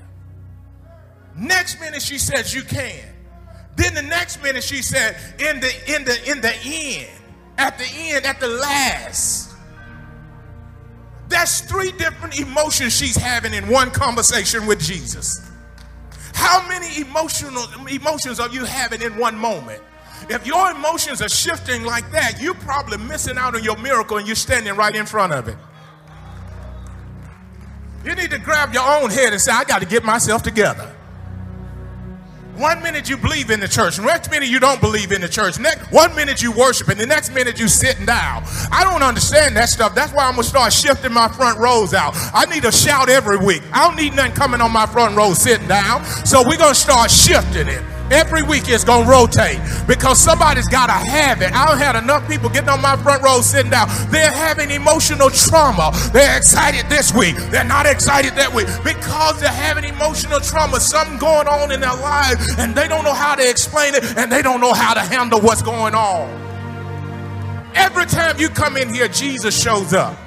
Next 1.36 1.80
minute 1.80 2.02
she 2.02 2.18
says 2.18 2.54
you 2.54 2.64
can. 2.64 3.04
Then 3.76 3.94
the 3.94 4.02
next 4.02 4.42
minute 4.42 4.64
she 4.64 4.82
said 4.82 5.18
in 5.40 5.60
the 5.60 5.94
in 5.94 6.06
the 6.06 6.32
in 6.32 6.42
the 6.42 6.54
end, 6.64 7.10
at 7.58 7.78
the 7.78 7.86
end, 7.86 8.26
at 8.26 8.40
the 8.40 8.48
last. 8.48 9.45
That's 11.28 11.62
three 11.62 11.92
different 11.94 12.40
emotions 12.40 12.96
she's 12.96 13.16
having 13.16 13.54
in 13.54 13.68
one 13.68 13.92
conversation 13.92 14.68
with 14.68 14.80
Jesus. 14.80 15.50
How 16.34 16.68
many 16.68 17.02
emotional 17.02 17.66
emotions 17.88 18.40
are 18.40 18.50
you 18.50 18.66
having 18.66 19.02
in 19.02 19.18
one 19.18 19.36
moment? 19.36 19.82
If 20.30 20.46
your 20.46 20.72
emotions 20.72 21.22
are 21.22 21.30
shifting 21.30 21.84
like 21.84 22.10
that, 22.12 22.42
you're 22.42 22.56
probably 22.56 22.98
missing 22.98 23.38
out 23.38 23.56
on 23.56 23.64
your 23.64 23.78
miracle 23.78 24.18
and 24.18 24.28
you're 24.28 24.36
standing 24.36 24.76
right 24.76 24.96
in 24.96 25.06
front 25.06 25.34
of 25.34 25.48
it. 25.48 25.58
You 28.04 28.14
need 28.16 28.32
to 28.32 28.40
grab 28.40 28.74
your 28.74 28.84
own 28.84 29.10
head 29.10 29.34
and 29.34 29.42
say, 29.42 29.52
I 29.52 29.64
got 29.64 29.80
to 29.82 29.88
get 29.88 30.04
myself 30.04 30.44
together. 30.44 30.95
One 32.58 32.82
minute 32.82 33.10
you 33.10 33.18
believe 33.18 33.50
in 33.50 33.60
the 33.60 33.68
church, 33.68 34.00
next 34.00 34.32
minute 34.32 34.48
you 34.48 34.62
don't 34.62 34.80
believe 34.80 35.12
in 35.12 35.20
the 35.20 35.28
church. 35.28 35.60
Next, 35.60 35.92
one 35.92 36.16
minute 36.16 36.42
you 36.42 36.54
worship, 36.54 36.88
and 36.88 36.98
the 36.98 37.06
next 37.06 37.34
minute 37.34 37.60
you 37.60 37.68
sitting 37.68 38.06
down. 38.06 38.44
I 38.72 38.86
don't 38.86 39.04
understand 39.04 39.58
that 39.58 39.68
stuff. 39.68 39.94
That's 39.94 40.14
why 40.14 40.24
I'm 40.24 40.36
gonna 40.36 40.44
start 40.44 40.72
shifting 40.72 41.12
my 41.12 41.28
front 41.28 41.60
rows 41.60 41.94
out. 41.94 42.14
I 42.34 42.46
need 42.46 42.64
to 42.64 42.72
shout 42.72 43.10
every 43.10 43.38
week. 43.38 43.62
I 43.74 43.86
don't 43.86 43.98
need 43.98 44.16
nothing 44.16 44.32
coming 44.34 44.62
on 44.62 44.72
my 44.72 44.86
front 44.86 45.18
row 45.18 45.34
sitting 45.34 45.68
down. 45.68 46.06
So 46.26 46.44
we're 46.48 46.58
gonna 46.58 46.76
start 46.76 47.12
shifting 47.12 47.68
it. 47.68 47.95
Every 48.12 48.44
week 48.44 48.64
it's 48.68 48.84
gonna 48.84 49.10
rotate 49.10 49.60
because 49.88 50.20
somebody's 50.20 50.68
gotta 50.68 50.94
have 50.94 51.42
it. 51.42 51.52
I 51.54 51.68
don't 51.68 51.80
had 51.80 51.96
enough 51.96 52.28
people 52.30 52.50
getting 52.50 52.70
on 52.70 52.82
my 52.82 52.96
front 52.98 53.24
row 53.24 53.42
sitting 53.42 53.72
down. 53.72 53.88
They're 54.10 54.32
having 54.32 54.70
emotional 54.70 55.30
trauma. 55.30 55.92
They're 56.14 56.38
excited 56.38 56.88
this 56.88 57.14
week. 57.14 57.36
They're 57.50 57.64
not 57.64 57.88
excited 57.88 58.36
that 58.36 58.54
week 58.54 58.68
because 58.84 59.40
they're 59.40 59.50
having 59.50 59.86
emotional 59.86 60.40
trauma. 60.40 60.80
Something 60.80 61.18
going 61.18 61.48
on 61.48 61.72
in 61.72 61.82
their 61.82 61.96
lives 61.96 62.56
and 62.60 62.76
they 62.76 62.88
don't 62.88 63.04
know 63.04 63.14
how 63.14 63.34
to 63.36 63.50
explain 63.50 63.96
it 63.96 64.04
and 64.18 64.32
they 64.32 64.44
don't 64.44 64.62
know 64.62 64.74
how 64.74 64.94
to 64.94 65.02
handle 65.02 65.42
what's 65.42 65.64
going 65.64 65.96
on. 65.96 66.30
Every 67.74 68.06
time 68.06 68.40
you 68.40 68.50
come 68.50 68.78
in 68.78 68.94
here, 68.94 69.08
Jesus 69.08 69.60
shows 69.60 69.94
up. 69.94 70.18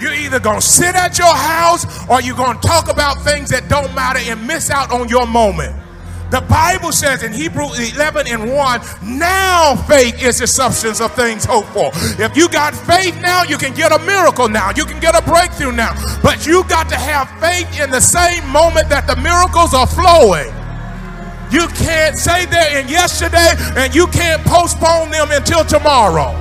You're 0.00 0.14
either 0.14 0.40
going 0.40 0.60
to 0.60 0.66
sit 0.66 0.94
at 0.94 1.18
your 1.18 1.32
house 1.34 1.86
or 2.08 2.20
you're 2.20 2.36
going 2.36 2.58
to 2.58 2.66
talk 2.66 2.90
about 2.90 3.22
things 3.22 3.50
that 3.50 3.68
don't 3.68 3.94
matter 3.94 4.18
and 4.18 4.44
miss 4.46 4.70
out 4.70 4.90
on 4.90 5.08
your 5.08 5.26
moment. 5.26 5.83
The 6.34 6.40
Bible 6.40 6.90
says 6.90 7.22
in 7.22 7.32
Hebrews 7.32 7.94
11 7.94 8.26
and 8.26 8.50
1, 8.52 8.80
now 9.04 9.76
faith 9.86 10.20
is 10.20 10.40
the 10.40 10.48
substance 10.48 11.00
of 11.00 11.14
things 11.14 11.44
hoped 11.44 11.68
for. 11.68 11.92
If 12.20 12.36
you 12.36 12.48
got 12.48 12.74
faith 12.74 13.16
now, 13.22 13.44
you 13.44 13.56
can 13.56 13.72
get 13.72 13.92
a 13.92 14.00
miracle 14.00 14.48
now. 14.48 14.72
You 14.74 14.84
can 14.84 14.98
get 14.98 15.14
a 15.14 15.22
breakthrough 15.22 15.70
now. 15.70 15.94
But 16.24 16.44
you 16.44 16.64
got 16.64 16.88
to 16.88 16.96
have 16.96 17.30
faith 17.38 17.80
in 17.80 17.88
the 17.88 18.00
same 18.00 18.44
moment 18.48 18.88
that 18.88 19.06
the 19.06 19.14
miracles 19.14 19.74
are 19.74 19.86
flowing. 19.86 20.50
You 21.52 21.68
can't 21.68 22.18
say 22.18 22.46
they're 22.46 22.80
in 22.80 22.88
yesterday 22.88 23.54
and 23.80 23.94
you 23.94 24.08
can't 24.08 24.42
postpone 24.42 25.12
them 25.12 25.28
until 25.30 25.64
tomorrow. 25.64 26.34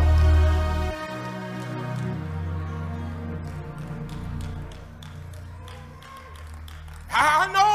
I 7.11 7.53
know 7.53 7.72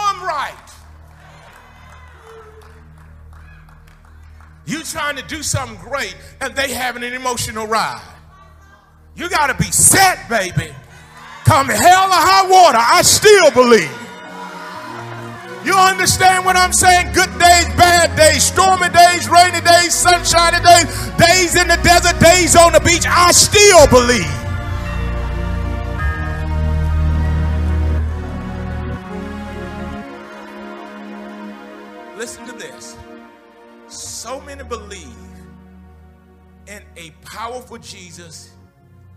You 4.69 4.83
trying 4.83 5.17
to 5.17 5.23
do 5.23 5.43
something 5.43 5.79
great 5.79 6.15
and 6.43 6.55
they 6.55 6.75
having 6.75 7.03
an 7.03 7.15
emotional 7.15 7.67
ride. 7.67 8.05
You 9.17 9.31
got 9.31 9.47
to 9.47 9.55
be 9.55 9.73
set, 9.73 10.29
baby. 10.29 10.71
Come 11.47 11.69
hell 11.69 12.05
or 12.05 12.21
high 12.21 12.47
water, 12.47 12.77
I 12.79 13.01
still 13.01 13.51
believe. 13.53 13.89
You 15.65 15.75
understand 15.75 16.45
what 16.45 16.55
I'm 16.57 16.75
saying? 16.75 17.15
Good 17.15 17.33
days, 17.39 17.65
bad 17.81 18.15
days, 18.15 18.43
stormy 18.43 18.91
days, 18.91 19.27
rainy 19.31 19.63
days, 19.65 19.95
sunshiny 19.95 20.61
days, 20.61 20.87
days 21.17 21.57
in 21.57 21.67
the 21.67 21.81
desert, 21.83 22.21
days 22.21 22.55
on 22.55 22.75
the 22.75 22.81
beach. 22.81 23.07
I 23.09 23.33
still 23.33 23.89
believe. 23.89 24.49
Listen 32.19 32.45
to 32.47 32.58
many 34.49 34.65
believe 34.65 35.15
in 36.69 36.83
a 36.97 37.11
powerful 37.23 37.77
Jesus 37.77 38.51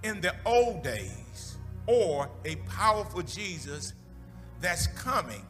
in 0.03 0.19
the 0.19 0.35
old 0.45 0.83
days 0.83 1.57
or 1.87 2.29
a 2.43 2.57
powerful 2.67 3.21
Jesus 3.21 3.93
that's 4.59 4.87
coming, 4.87 5.45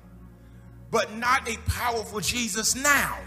but 0.91 1.15
not 1.17 1.49
a 1.49 1.57
powerful 1.67 2.19
Jesus 2.19 2.75
now. 2.75 3.17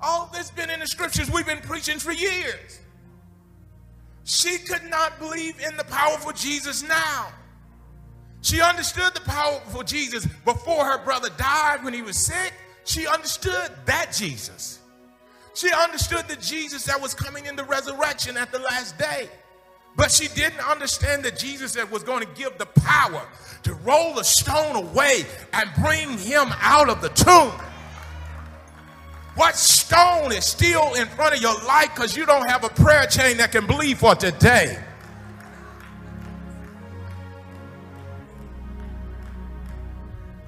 All 0.00 0.30
this 0.32 0.50
been 0.50 0.70
in 0.70 0.80
the 0.80 0.86
scriptures 0.86 1.30
we've 1.30 1.44
been 1.44 1.58
preaching 1.58 1.98
for 1.98 2.12
years. 2.12 2.80
She 4.24 4.56
could 4.60 4.84
not 4.88 5.18
believe 5.18 5.60
in 5.60 5.76
the 5.76 5.84
powerful 5.84 6.32
Jesus 6.32 6.82
now. 6.82 7.34
She 8.42 8.60
understood 8.60 9.14
the 9.14 9.20
powerful 9.20 9.82
Jesus 9.82 10.26
before 10.44 10.84
her 10.84 10.98
brother 11.04 11.28
died 11.36 11.84
when 11.84 11.92
he 11.92 12.02
was 12.02 12.16
sick. 12.16 12.52
She 12.84 13.06
understood 13.06 13.70
that 13.84 14.12
Jesus. 14.12 14.80
She 15.54 15.70
understood 15.72 16.26
the 16.28 16.36
Jesus 16.36 16.84
that 16.84 17.00
was 17.00 17.12
coming 17.14 17.46
in 17.46 17.56
the 17.56 17.64
resurrection 17.64 18.36
at 18.36 18.50
the 18.50 18.58
last 18.60 18.96
day. 18.98 19.28
But 19.96 20.10
she 20.10 20.28
didn't 20.28 20.60
understand 20.60 21.24
that 21.24 21.38
Jesus 21.38 21.74
that 21.74 21.90
was 21.90 22.02
going 22.02 22.24
to 22.24 22.34
give 22.34 22.56
the 22.56 22.66
power 22.66 23.26
to 23.64 23.74
roll 23.74 24.14
the 24.14 24.22
stone 24.22 24.76
away 24.76 25.24
and 25.52 25.68
bring 25.82 26.16
him 26.16 26.48
out 26.60 26.88
of 26.88 27.02
the 27.02 27.08
tomb. 27.10 27.52
What 29.34 29.56
stone 29.56 30.32
is 30.32 30.44
still 30.44 30.94
in 30.94 31.06
front 31.08 31.34
of 31.34 31.42
your 31.42 31.54
life 31.64 31.90
because 31.94 32.16
you 32.16 32.26
don't 32.26 32.48
have 32.48 32.64
a 32.64 32.68
prayer 32.68 33.06
chain 33.06 33.36
that 33.38 33.52
can 33.52 33.66
believe 33.66 33.98
for 33.98 34.14
today? 34.14 34.82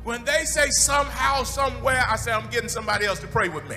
When 0.04 0.25
they 0.25 0.44
say 0.44 0.68
somehow, 0.71 1.44
somewhere, 1.44 2.04
I 2.09 2.16
say, 2.16 2.32
I'm 2.32 2.49
getting 2.50 2.68
somebody 2.68 3.06
else 3.06 3.21
to 3.21 3.28
pray 3.28 3.49
with 3.49 3.68
me. 3.68 3.76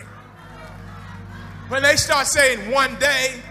When 1.68 1.84
they 1.84 1.96
start 1.96 2.28
saying 2.28 2.72
one 2.72 2.98
day, 3.00 3.42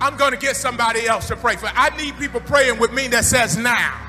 I'm 0.00 0.16
going 0.16 0.32
to 0.32 0.38
get 0.38 0.56
somebody 0.56 1.06
else 1.06 1.28
to 1.28 1.36
pray 1.36 1.56
for. 1.56 1.66
I 1.66 1.94
need 1.96 2.18
people 2.18 2.40
praying 2.40 2.78
with 2.78 2.92
me 2.92 3.08
that 3.08 3.24
says 3.24 3.56
now. 3.56 4.01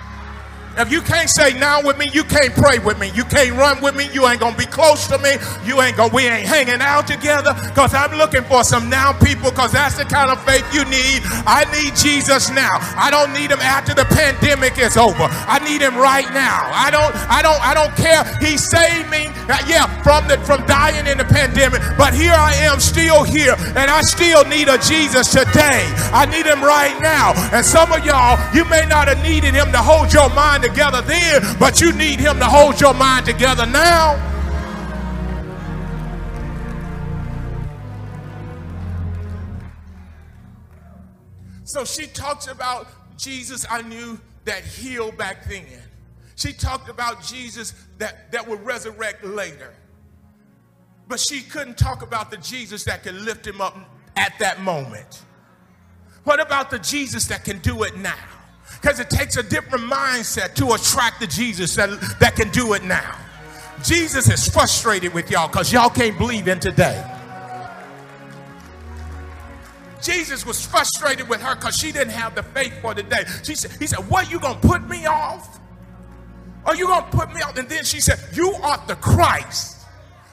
If 0.75 0.91
you 0.91 1.01
can't 1.01 1.29
say 1.29 1.53
now 1.59 1.81
with 1.83 1.99
me, 1.99 2.09
you 2.13 2.23
can't 2.23 2.53
pray 2.53 2.79
with 2.79 2.99
me. 2.99 3.11
You 3.13 3.23
can't 3.25 3.51
run 3.51 3.81
with 3.81 3.95
me. 3.95 4.09
You 4.11 4.27
ain't 4.27 4.39
gonna 4.39 4.57
be 4.57 4.65
close 4.65 5.07
to 5.07 5.19
me. 5.19 5.37
You 5.65 5.81
ain't 5.81 5.97
gonna. 5.97 6.13
We 6.13 6.25
ain't 6.25 6.47
hanging 6.47 6.81
out 6.81 7.05
together. 7.05 7.53
Cause 7.75 7.93
I'm 7.93 8.17
looking 8.17 8.43
for 8.43 8.63
some 8.63 8.89
now 8.89 9.13
people. 9.13 9.51
Cause 9.51 9.71
that's 9.71 9.97
the 9.97 10.05
kind 10.05 10.31
of 10.31 10.43
faith 10.45 10.65
you 10.73 10.83
need. 10.85 11.21
I 11.45 11.69
need 11.77 11.95
Jesus 11.95 12.49
now. 12.49 12.81
I 12.97 13.11
don't 13.11 13.33
need 13.33 13.51
him 13.51 13.61
after 13.61 13.93
the 13.93 14.05
pandemic 14.05 14.79
is 14.79 14.97
over. 14.97 15.29
I 15.29 15.59
need 15.59 15.81
him 15.81 15.95
right 15.95 16.27
now. 16.33 16.65
I 16.73 16.89
don't. 16.89 17.13
I 17.29 17.41
don't. 17.41 17.61
I 17.61 17.73
don't 17.73 17.93
care. 17.95 18.25
He 18.41 18.57
saved 18.57 19.11
me. 19.11 19.29
Uh, 19.45 19.61
yeah, 19.67 19.85
from 20.01 20.27
the 20.27 20.37
from 20.41 20.65
dying 20.65 21.05
in 21.05 21.19
the 21.19 21.25
pandemic. 21.25 21.81
But 21.97 22.13
here 22.13 22.33
I 22.33 22.53
am, 22.65 22.79
still 22.79 23.23
here, 23.23 23.55
and 23.77 23.91
I 23.91 24.01
still 24.01 24.43
need 24.45 24.69
a 24.69 24.77
Jesus 24.79 25.29
today. 25.29 25.85
I 26.09 26.25
need 26.25 26.47
him 26.47 26.63
right 26.63 26.97
now. 26.99 27.33
And 27.53 27.63
some 27.63 27.91
of 27.91 28.03
y'all, 28.05 28.39
you 28.55 28.65
may 28.65 28.85
not 28.87 29.07
have 29.07 29.21
needed 29.21 29.53
him 29.53 29.71
to 29.71 29.77
hold 29.77 30.11
your 30.11 30.29
mind 30.33 30.62
together 30.63 31.01
then, 31.01 31.41
but 31.59 31.81
you 31.81 31.91
need 31.93 32.19
Him 32.19 32.39
to 32.39 32.45
hold 32.45 32.79
your 32.79 32.93
mind 32.93 33.25
together 33.25 33.65
now. 33.65 34.31
So 41.65 41.83
she 41.85 42.07
talks 42.07 42.47
about 42.47 42.87
Jesus 43.17 43.65
I 43.69 43.81
knew 43.81 44.19
that 44.45 44.63
healed 44.63 45.17
back 45.17 45.45
then. 45.45 45.65
She 46.35 46.53
talked 46.53 46.89
about 46.89 47.23
Jesus 47.23 47.73
that, 47.97 48.31
that 48.31 48.47
would 48.47 48.63
resurrect 48.65 49.23
later. 49.23 49.73
But 51.07 51.19
she 51.19 51.41
couldn't 51.41 51.77
talk 51.77 52.01
about 52.01 52.31
the 52.31 52.37
Jesus 52.37 52.83
that 52.85 53.03
could 53.03 53.15
lift 53.15 53.45
him 53.45 53.61
up 53.61 53.77
at 54.15 54.33
that 54.39 54.61
moment. 54.61 55.23
What 56.23 56.39
about 56.39 56.69
the 56.69 56.79
Jesus 56.79 57.25
that 57.27 57.43
can 57.43 57.59
do 57.59 57.83
it 57.83 57.97
now? 57.97 58.13
Because 58.83 58.99
it 58.99 59.09
takes 59.09 59.37
a 59.37 59.43
different 59.43 59.85
mindset 59.89 60.55
to 60.55 60.73
attract 60.73 61.21
the 61.21 61.27
Jesus 61.27 61.73
that, 61.77 61.89
that 62.19 62.35
can 62.35 62.49
do 62.49 62.73
it 62.73 62.83
now. 62.83 63.17
Jesus 63.81 64.29
is 64.29 64.45
frustrated 64.49 65.13
with 65.13 65.31
y'all 65.31 65.47
because 65.47 65.71
y'all 65.71 65.89
can't 65.89 66.17
believe 66.17 66.49
in 66.49 66.59
today. 66.59 67.01
Jesus 70.01 70.45
was 70.45 70.65
frustrated 70.65 71.29
with 71.29 71.41
her 71.41 71.55
because 71.55 71.77
she 71.77 71.93
didn't 71.93 72.11
have 72.11 72.35
the 72.35 72.43
faith 72.43 72.73
for 72.81 72.93
today. 72.93 73.23
She 73.43 73.55
said, 73.55 73.71
He 73.79 73.87
said, 73.87 73.99
What 74.09 74.29
you 74.29 74.37
gonna 74.37 74.59
put 74.59 74.85
me 74.89 75.05
off? 75.05 75.61
Are 76.65 76.75
you 76.75 76.87
gonna 76.87 77.09
put 77.09 77.33
me 77.33 77.41
off? 77.41 77.57
And 77.57 77.69
then 77.69 77.85
she 77.85 78.01
said, 78.01 78.19
You 78.33 78.51
are 78.51 78.83
the 78.85 78.95
Christ. 78.97 79.72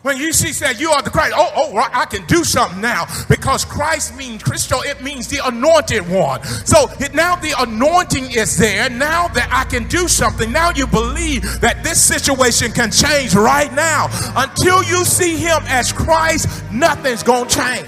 When 0.02 0.16
you 0.16 0.32
see 0.32 0.52
said 0.52 0.80
you 0.80 0.90
are 0.90 1.02
the 1.02 1.10
Christ, 1.10 1.34
oh, 1.36 1.50
oh, 1.54 1.76
I 1.92 2.06
can 2.06 2.24
do 2.24 2.42
something 2.42 2.80
now 2.80 3.06
because 3.28 3.66
Christ 3.66 4.16
means 4.16 4.42
Christo, 4.42 4.80
it 4.80 5.02
means 5.02 5.28
the 5.28 5.46
anointed 5.46 6.08
one. 6.08 6.42
So 6.42 6.86
now 7.12 7.36
the 7.36 7.54
anointing 7.58 8.30
is 8.30 8.56
there. 8.56 8.88
Now 8.88 9.28
that 9.28 9.48
I 9.52 9.64
can 9.64 9.86
do 9.88 10.08
something, 10.08 10.50
now 10.50 10.70
you 10.70 10.86
believe 10.86 11.60
that 11.60 11.84
this 11.84 12.02
situation 12.02 12.72
can 12.72 12.90
change 12.90 13.34
right 13.34 13.72
now. 13.74 14.08
Until 14.36 14.82
you 14.82 15.04
see 15.04 15.36
him 15.36 15.62
as 15.66 15.92
Christ, 15.92 16.48
nothing's 16.72 17.22
gonna 17.22 17.50
change. 17.50 17.86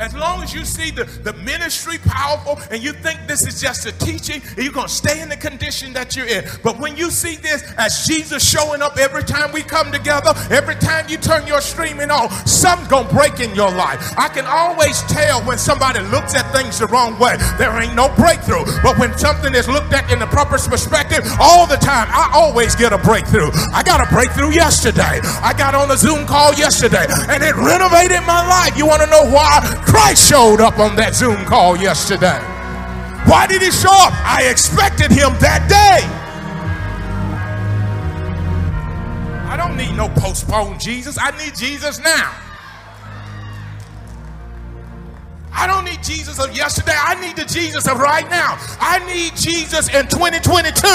As 0.00 0.14
long 0.14 0.42
as 0.42 0.54
you 0.54 0.64
see 0.64 0.90
the, 0.90 1.04
the 1.04 1.34
ministry 1.44 1.98
powerful 1.98 2.58
and 2.70 2.82
you 2.82 2.92
think 2.92 3.20
this 3.28 3.46
is 3.46 3.60
just 3.60 3.84
a 3.84 3.92
teaching, 3.92 4.40
you're 4.56 4.72
going 4.72 4.88
to 4.88 4.92
stay 4.92 5.20
in 5.20 5.28
the 5.28 5.36
condition 5.36 5.92
that 5.92 6.16
you're 6.16 6.26
in. 6.26 6.44
But 6.64 6.78
when 6.80 6.96
you 6.96 7.10
see 7.10 7.36
this 7.36 7.62
as 7.76 8.06
Jesus 8.06 8.42
showing 8.42 8.80
up 8.80 8.96
every 8.96 9.22
time 9.22 9.52
we 9.52 9.62
come 9.62 9.92
together, 9.92 10.32
every 10.48 10.76
time 10.76 11.06
you 11.10 11.18
turn 11.18 11.46
your 11.46 11.60
streaming 11.60 12.10
on, 12.10 12.30
something's 12.46 12.88
going 12.88 13.08
to 13.08 13.14
break 13.14 13.40
in 13.40 13.54
your 13.54 13.70
life. 13.70 14.00
I 14.16 14.28
can 14.28 14.46
always 14.46 15.02
tell 15.02 15.42
when 15.42 15.58
somebody 15.58 16.00
looks 16.08 16.34
at 16.34 16.50
things 16.50 16.78
the 16.78 16.86
wrong 16.86 17.18
way. 17.18 17.36
There 17.58 17.78
ain't 17.78 17.94
no 17.94 18.08
breakthrough. 18.16 18.64
But 18.82 18.96
when 18.98 19.16
something 19.18 19.54
is 19.54 19.68
looked 19.68 19.92
at 19.92 20.10
in 20.10 20.18
the 20.18 20.26
proper 20.26 20.56
perspective, 20.56 21.28
all 21.38 21.66
the 21.66 21.76
time, 21.76 22.08
I 22.08 22.30
always 22.32 22.74
get 22.74 22.94
a 22.94 22.98
breakthrough. 22.98 23.50
I 23.74 23.82
got 23.82 24.00
a 24.00 24.08
breakthrough 24.08 24.52
yesterday. 24.52 25.20
I 25.44 25.52
got 25.52 25.74
on 25.74 25.90
a 25.90 25.96
Zoom 25.96 26.26
call 26.26 26.54
yesterday 26.54 27.04
and 27.28 27.42
it 27.44 27.54
renovated 27.54 28.24
my 28.24 28.40
life. 28.48 28.78
You 28.78 28.86
want 28.86 29.02
to 29.02 29.10
know 29.10 29.28
why? 29.28 29.60
Christ 29.90 30.28
showed 30.28 30.60
up 30.60 30.78
on 30.78 30.94
that 30.96 31.16
Zoom 31.16 31.44
call 31.46 31.76
yesterday. 31.76 32.38
Why 33.26 33.48
did 33.48 33.60
he 33.60 33.72
show 33.72 33.90
up? 33.90 34.14
I 34.24 34.46
expected 34.48 35.10
him 35.10 35.34
that 35.40 35.66
day. 35.66 36.06
I 39.50 39.56
don't 39.56 39.76
need 39.76 39.96
no 39.96 40.08
postponed 40.20 40.80
Jesus. 40.80 41.18
I 41.20 41.36
need 41.44 41.56
Jesus 41.56 41.98
now. 41.98 42.32
I 45.52 45.66
don't 45.66 45.84
need 45.84 46.04
Jesus 46.04 46.38
of 46.38 46.56
yesterday. 46.56 46.94
I 46.96 47.20
need 47.20 47.34
the 47.34 47.44
Jesus 47.44 47.88
of 47.88 47.98
right 47.98 48.30
now. 48.30 48.58
I 48.80 49.04
need 49.06 49.36
Jesus 49.36 49.88
in 49.88 50.06
2022. 50.06 50.86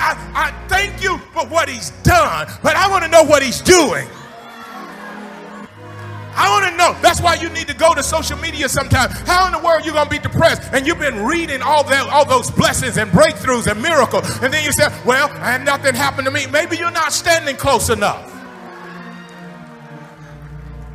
I, 0.00 0.14
I 0.32 0.68
thank 0.68 1.02
you 1.02 1.18
for 1.34 1.44
what 1.46 1.68
he's 1.68 1.90
done, 2.04 2.46
but 2.62 2.76
I 2.76 2.88
want 2.88 3.02
to 3.02 3.10
know 3.10 3.24
what 3.24 3.42
he's 3.42 3.60
doing. 3.60 4.06
I 6.38 6.48
want 6.50 6.70
to 6.70 6.76
know. 6.78 6.96
That's 7.02 7.20
why 7.20 7.34
you 7.34 7.48
need 7.50 7.66
to 7.66 7.74
go 7.74 7.94
to 7.94 8.02
social 8.02 8.38
media 8.38 8.68
sometimes. 8.68 9.12
How 9.26 9.46
in 9.46 9.52
the 9.52 9.58
world 9.58 9.82
are 9.82 9.84
you 9.84 9.92
going 9.92 10.04
to 10.06 10.10
be 10.10 10.20
depressed? 10.20 10.62
And 10.72 10.86
you've 10.86 11.00
been 11.00 11.24
reading 11.24 11.62
all 11.62 11.82
that, 11.84 12.08
all 12.08 12.24
those 12.24 12.48
blessings 12.48 12.96
and 12.96 13.10
breakthroughs 13.10 13.66
and 13.66 13.82
miracles. 13.82 14.24
And 14.40 14.54
then 14.54 14.64
you 14.64 14.70
say, 14.70 14.86
well, 15.04 15.28
and 15.42 15.64
nothing 15.64 15.96
happened 15.96 16.26
to 16.26 16.30
me. 16.30 16.46
Maybe 16.46 16.76
you're 16.76 16.92
not 16.92 17.12
standing 17.12 17.56
close 17.56 17.90
enough. 17.90 18.36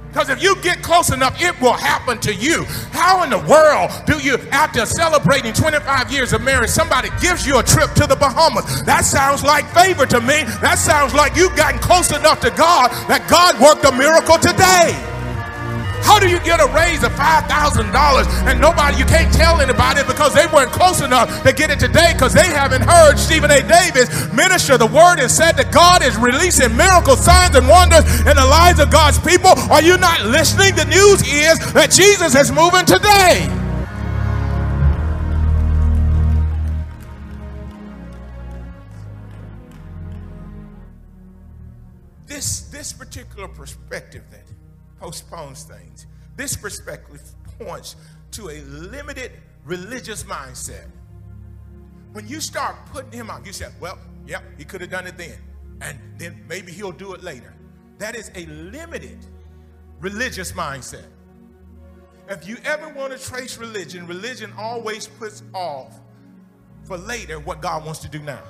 Because 0.08 0.30
if 0.30 0.44
you 0.44 0.56
get 0.62 0.82
close 0.82 1.12
enough, 1.12 1.42
it 1.42 1.60
will 1.60 1.74
happen 1.74 2.20
to 2.20 2.34
you. 2.34 2.66
How 2.92 3.24
in 3.24 3.32
the 3.32 3.40
world 3.40 3.92
do 4.06 4.20
you, 4.20 4.38
after 4.52 4.86
celebrating 4.86 5.52
25 5.54 6.12
years 6.12 6.32
of 6.34 6.42
marriage, 6.44 6.70
somebody 6.70 7.10
gives 7.20 7.48
you 7.48 7.58
a 7.58 7.64
trip 7.64 7.92
to 7.96 8.06
the 8.06 8.16
Bahamas? 8.16 8.84
That 8.84 9.06
sounds 9.06 9.44
like 9.44 9.66
favor 9.74 10.06
to 10.06 10.22
me. 10.22 10.44
That 10.62 10.76
sounds 10.78 11.16
like 11.16 11.36
you've 11.36 11.56
gotten 11.58 11.80
close 11.80 12.12
enough 12.16 12.40
to 12.42 12.52
God 12.52 12.92
that 13.10 13.28
God 13.28 13.60
worked 13.60 13.84
a 13.86 13.92
miracle 13.92 14.38
today. 14.38 15.13
How 16.04 16.20
do 16.20 16.30
you 16.30 16.40
get 16.40 16.60
a 16.60 16.68
raise 16.76 17.04
of 17.04 17.12
$5,000 17.14 17.48
and 18.46 18.60
nobody, 18.60 18.98
you 18.98 19.06
can't 19.06 19.34
tell 19.34 19.62
anybody 19.62 20.02
because 20.06 20.34
they 20.34 20.46
weren't 20.48 20.72
close 20.72 21.02
enough 21.02 21.44
to 21.44 21.54
get 21.54 21.72
it 21.72 21.80
today 21.80 22.14
because 22.14 22.34
they 22.34 22.46
haven't 22.46 22.84
heard 22.84 23.18
Stephen 23.18 23.50
A. 23.52 23.62
Davis 23.64 24.32
minister 24.34 24.78
the 24.78 24.86
word 24.86 25.20
and 25.20 25.32
said 25.32 25.54
that 25.54 25.72
God 25.72 26.04
is 26.04 26.18
releasing 26.18 26.76
miracle 26.76 27.16
signs 27.16 27.56
and 27.56 27.68
wonders 27.68 28.04
in 28.28 28.36
the 28.36 28.46
lives 28.46 28.80
of 28.80 28.92
God's 28.92 29.20
people? 29.20 29.52
Are 29.72 29.82
you 29.82 29.98
not 29.98 30.26
listening? 30.26 30.76
The 30.76 30.86
news 30.86 31.22
is 31.24 31.74
that 31.74 31.92
Jesus 31.92 32.36
is 32.36 32.52
moving 32.52 32.86
today. 32.86 33.50
This, 42.26 42.62
this 42.72 42.94
particular 42.94 43.48
perspective 43.48 44.24
that 44.32 44.42
postpones 45.04 45.64
things, 45.64 46.08
this 46.38 46.56
perspective 46.56 47.22
points 47.60 47.98
to 48.32 48.50
a 48.50 48.62
limited 48.62 49.32
religious 49.66 50.24
mindset. 50.24 50.88
When 52.14 52.26
you 52.26 52.40
start 52.40 52.78
putting 52.86 53.12
him 53.12 53.30
out, 53.30 53.46
you 53.46 53.52
say, 53.52 53.68
well, 53.82 54.00
yep, 54.26 54.44
he 54.58 54.64
could 54.64 54.80
have 54.80 54.90
done 54.90 55.06
it 55.06 55.18
then. 55.18 55.38
And 55.82 56.00
then 56.18 56.46
maybe 56.48 56.72
he'll 56.72 56.94
do 56.94 57.14
it 57.14 57.22
later. 57.22 57.54
That 57.98 58.16
is 58.16 58.32
a 58.36 58.46
limited 58.46 59.18
religious 60.00 60.54
mindset. 60.54 61.06
If 62.30 62.48
you 62.48 62.56
ever 62.64 62.88
want 62.94 63.12
to 63.12 63.20
trace 63.20 63.58
religion, 63.58 64.08
religion 64.08 64.54
always 64.58 65.08
puts 65.08 65.44
off 65.54 66.00
for 66.86 66.98
later 66.98 67.40
what 67.40 67.62
God 67.62 67.84
wants 67.84 68.00
to 68.00 68.08
do 68.08 68.20
now. 68.20 68.42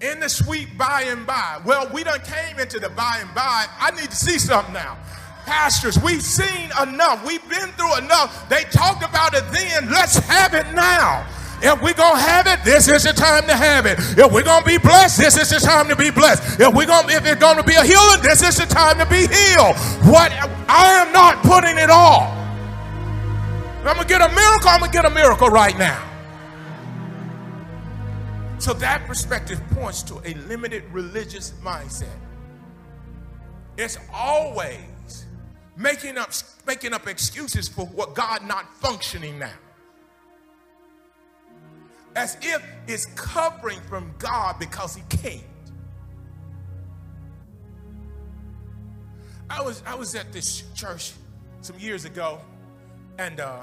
In 0.00 0.18
the 0.18 0.30
sweet 0.30 0.78
by 0.78 1.02
and 1.08 1.26
by. 1.26 1.60
Well, 1.62 1.90
we 1.92 2.04
done 2.04 2.20
came 2.20 2.58
into 2.58 2.78
the 2.78 2.88
by 2.88 3.18
and 3.20 3.34
by. 3.34 3.66
I 3.78 3.90
need 3.90 4.08
to 4.08 4.16
see 4.16 4.38
something 4.38 4.72
now. 4.72 4.96
Pastors, 5.44 6.00
we've 6.02 6.22
seen 6.22 6.70
enough. 6.80 7.26
We've 7.26 7.46
been 7.50 7.68
through 7.72 7.98
enough. 7.98 8.48
They 8.48 8.64
talked 8.64 9.04
about 9.04 9.34
it 9.34 9.44
then. 9.52 9.90
Let's 9.90 10.16
have 10.16 10.54
it 10.54 10.72
now. 10.72 11.26
If 11.62 11.82
we're 11.82 11.92
gonna 11.92 12.18
have 12.18 12.46
it, 12.46 12.64
this 12.64 12.88
is 12.88 13.02
the 13.02 13.12
time 13.12 13.44
to 13.46 13.54
have 13.54 13.84
it. 13.84 13.98
If 14.16 14.32
we're 14.32 14.42
gonna 14.42 14.64
be 14.64 14.78
blessed, 14.78 15.18
this 15.18 15.36
is 15.36 15.50
the 15.50 15.60
time 15.60 15.88
to 15.88 15.96
be 15.96 16.10
blessed. 16.10 16.58
If 16.58 16.74
we're 16.74 16.86
gonna 16.86 17.12
if 17.12 17.26
it's 17.26 17.38
gonna 17.38 17.62
be 17.62 17.74
a 17.74 17.84
healing, 17.84 18.22
this 18.22 18.42
is 18.42 18.56
the 18.56 18.64
time 18.64 18.96
to 18.98 19.04
be 19.04 19.28
healed. 19.28 19.76
What 20.08 20.32
I 20.66 21.04
am 21.04 21.12
not 21.12 21.42
putting 21.42 21.76
it 21.76 21.90
off. 21.90 22.32
I'm 23.84 23.96
gonna 23.96 24.08
get 24.08 24.22
a 24.22 24.28
miracle, 24.34 24.70
I'm 24.70 24.80
gonna 24.80 24.92
get 24.92 25.04
a 25.04 25.10
miracle 25.10 25.50
right 25.50 25.76
now. 25.76 26.09
So 28.60 28.74
that 28.74 29.06
perspective 29.06 29.60
points 29.70 30.02
to 30.04 30.20
a 30.24 30.34
limited 30.46 30.84
religious 30.92 31.52
mindset. 31.62 32.08
It's 33.78 33.98
always 34.12 35.24
making 35.76 36.18
up 36.18 36.32
making 36.66 36.92
up 36.92 37.08
excuses 37.08 37.68
for 37.68 37.86
what 37.86 38.14
God 38.14 38.46
not 38.46 38.72
functioning 38.76 39.38
now 39.38 39.54
as 42.16 42.36
if 42.42 42.62
it's 42.86 43.06
covering 43.06 43.80
from 43.82 44.12
God 44.18 44.58
because 44.58 44.94
he 44.94 45.02
can't. 45.08 45.42
I 49.48 49.62
was 49.62 49.82
I 49.86 49.94
was 49.94 50.14
at 50.14 50.32
this 50.32 50.64
church 50.74 51.12
some 51.60 51.78
years 51.78 52.04
ago, 52.04 52.40
and 53.18 53.40
uh, 53.40 53.62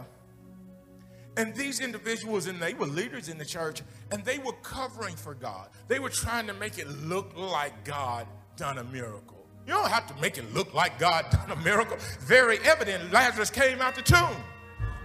and 1.38 1.56
these 1.56 1.80
individuals 1.80 2.47
and 2.47 2.60
they 2.60 2.73
were 2.73 2.88
leaders 2.88 3.30
in 3.30 3.38
the 3.38 3.45
church, 3.45 3.84
and 4.12 4.26
they 4.26 4.39
were 4.39 4.54
covering 4.63 5.15
for 5.15 5.36
God. 5.36 5.69
They 5.88 6.00
were 6.00 6.10
trying 6.10 6.47
to 6.47 6.54
make 6.54 6.80
it 6.80 6.89
look 7.04 7.38
like 7.38 7.86
God 7.86 8.28
done 8.58 8.80
a 8.80 8.84
miracle. 8.84 9.45
You 9.65 9.73
don't 9.73 9.89
have 9.89 10.08
to 10.08 10.21
make 10.21 10.38
it 10.38 10.52
look 10.54 10.73
like 10.73 10.97
God 10.97 11.26
done 11.32 11.52
a 11.52 11.56
miracle. 11.58 11.97
Very 12.21 12.58
evident. 12.60 13.13
Lazarus 13.13 13.52
came 13.52 13.82
out 13.82 13.95
the 13.95 14.02
tomb. 14.02 14.36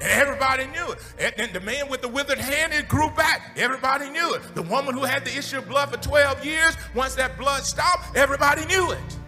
And 0.00 0.10
everybody 0.10 0.66
knew 0.66 0.90
it. 0.90 0.98
And 1.18 1.34
then 1.36 1.52
the 1.52 1.60
man 1.60 1.88
with 1.88 2.00
the 2.00 2.08
withered 2.08 2.38
hand, 2.38 2.72
it 2.72 2.88
grew 2.88 3.10
back. 3.10 3.52
Everybody 3.56 4.10
knew 4.10 4.34
it. 4.34 4.42
The 4.54 4.62
woman 4.62 4.94
who 4.94 5.04
had 5.04 5.24
the 5.24 5.36
issue 5.36 5.58
of 5.58 5.68
blood 5.68 5.90
for 5.90 5.98
12 5.98 6.44
years, 6.44 6.76
once 6.94 7.14
that 7.16 7.38
blood 7.38 7.62
stopped, 7.62 8.16
everybody 8.16 8.64
knew 8.66 8.90
it. 8.90 9.18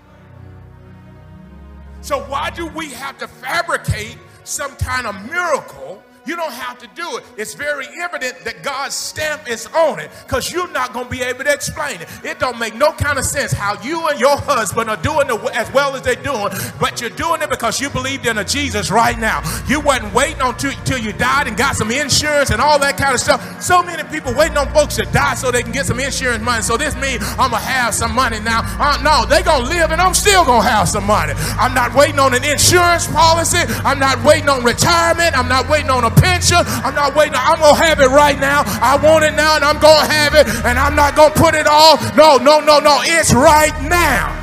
So 2.00 2.20
why 2.24 2.50
do 2.50 2.66
we 2.66 2.90
have 2.90 3.18
to 3.18 3.28
fabricate 3.28 4.18
some 4.42 4.74
kind 4.76 5.06
of 5.06 5.30
miracle 5.30 6.02
you 6.26 6.36
don't 6.36 6.52
have 6.52 6.78
to 6.78 6.86
do 6.94 7.16
it. 7.18 7.24
It's 7.36 7.54
very 7.54 7.86
evident 8.00 8.44
that 8.44 8.62
God's 8.62 8.94
stamp 8.94 9.48
is 9.48 9.66
on 9.74 10.00
it 10.00 10.10
because 10.26 10.52
you're 10.52 10.70
not 10.70 10.92
going 10.92 11.06
to 11.06 11.10
be 11.10 11.22
able 11.22 11.44
to 11.44 11.52
explain 11.52 12.00
it. 12.00 12.08
It 12.24 12.38
don't 12.38 12.58
make 12.58 12.74
no 12.74 12.92
kind 12.92 13.18
of 13.18 13.24
sense 13.24 13.52
how 13.52 13.80
you 13.82 14.08
and 14.08 14.18
your 14.18 14.36
husband 14.36 14.88
are 14.88 14.96
doing 14.96 15.28
it 15.28 15.40
as 15.54 15.72
well 15.72 15.94
as 15.94 16.02
they're 16.02 16.14
doing, 16.14 16.48
but 16.80 17.00
you're 17.00 17.10
doing 17.10 17.42
it 17.42 17.50
because 17.50 17.80
you 17.80 17.90
believed 17.90 18.26
in 18.26 18.38
a 18.38 18.44
Jesus 18.44 18.90
right 18.90 19.18
now. 19.18 19.42
You 19.68 19.80
wasn't 19.80 20.14
waiting 20.14 20.40
until 20.40 20.72
till 20.84 20.98
you 20.98 21.12
died 21.12 21.46
and 21.46 21.56
got 21.56 21.76
some 21.76 21.90
insurance 21.90 22.50
and 22.50 22.60
all 22.60 22.78
that 22.78 22.96
kind 22.96 23.14
of 23.14 23.20
stuff. 23.20 23.62
So 23.62 23.82
many 23.82 24.02
people 24.04 24.34
waiting 24.34 24.56
on 24.56 24.72
folks 24.72 24.96
to 24.96 25.04
die 25.04 25.34
so 25.34 25.50
they 25.50 25.62
can 25.62 25.72
get 25.72 25.86
some 25.86 26.00
insurance 26.00 26.42
money. 26.42 26.62
So 26.62 26.76
this 26.76 26.94
means 26.96 27.22
I'm 27.38 27.50
going 27.50 27.62
to 27.62 27.68
have 27.68 27.94
some 27.94 28.14
money 28.14 28.40
now. 28.40 28.62
Uh, 28.80 28.98
no, 29.02 29.26
they 29.26 29.42
going 29.42 29.64
to 29.64 29.68
live 29.68 29.90
and 29.90 30.00
I'm 30.00 30.14
still 30.14 30.44
going 30.44 30.62
to 30.62 30.68
have 30.68 30.88
some 30.88 31.04
money. 31.04 31.34
I'm 31.58 31.74
not 31.74 31.94
waiting 31.94 32.18
on 32.18 32.34
an 32.34 32.44
insurance 32.44 33.06
policy. 33.06 33.58
I'm 33.84 33.98
not 33.98 34.22
waiting 34.24 34.48
on 34.48 34.64
retirement. 34.64 35.36
I'm 35.36 35.48
not 35.48 35.68
waiting 35.68 35.90
on 35.90 36.04
a 36.04 36.13
pension. 36.14 36.58
I'm 36.60 36.94
not 36.94 37.14
waiting. 37.14 37.34
I'm 37.36 37.58
going 37.58 37.74
to 37.74 37.84
have 37.84 38.00
it 38.00 38.08
right 38.08 38.38
now. 38.38 38.62
I 38.66 38.98
want 39.02 39.24
it 39.24 39.34
now 39.34 39.56
and 39.56 39.64
I'm 39.64 39.80
going 39.80 40.06
to 40.06 40.12
have 40.12 40.34
it 40.34 40.46
and 40.64 40.78
I'm 40.78 40.94
not 40.94 41.16
going 41.16 41.32
to 41.32 41.40
put 41.40 41.54
it 41.54 41.66
off. 41.66 42.16
No, 42.16 42.36
no, 42.36 42.60
no, 42.60 42.78
no. 42.78 43.00
It's 43.02 43.32
right 43.32 43.74
now. 43.88 44.40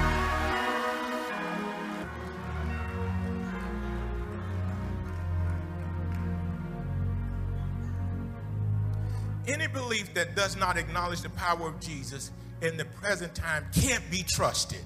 Any 9.48 9.68
belief 9.68 10.14
that 10.14 10.36
does 10.36 10.56
not 10.56 10.78
acknowledge 10.78 11.22
the 11.22 11.30
power 11.32 11.68
of 11.68 11.80
Jesus 11.80 12.32
in 12.62 12.78
the 12.78 12.86
present 12.86 13.34
time 13.36 13.66
can't 13.74 14.04
be 14.12 14.24
trusted 14.24 14.84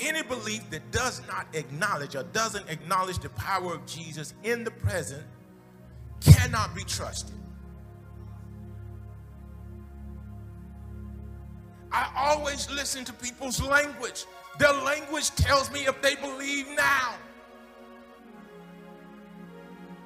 any 0.00 0.22
belief 0.22 0.68
that 0.70 0.90
does 0.90 1.22
not 1.26 1.46
acknowledge 1.52 2.16
or 2.16 2.22
doesn't 2.24 2.68
acknowledge 2.68 3.18
the 3.18 3.30
power 3.30 3.74
of 3.74 3.86
Jesus 3.86 4.34
in 4.44 4.64
the 4.64 4.70
present 4.70 5.22
cannot 6.20 6.74
be 6.74 6.82
trusted. 6.84 7.34
I 11.90 12.10
always 12.16 12.70
listen 12.70 13.04
to 13.06 13.12
people's 13.12 13.62
language. 13.62 14.26
Their 14.58 14.72
language 14.72 15.30
tells 15.30 15.70
me 15.70 15.86
if 15.86 16.00
they 16.02 16.16
believe 16.16 16.66
now. 16.76 17.14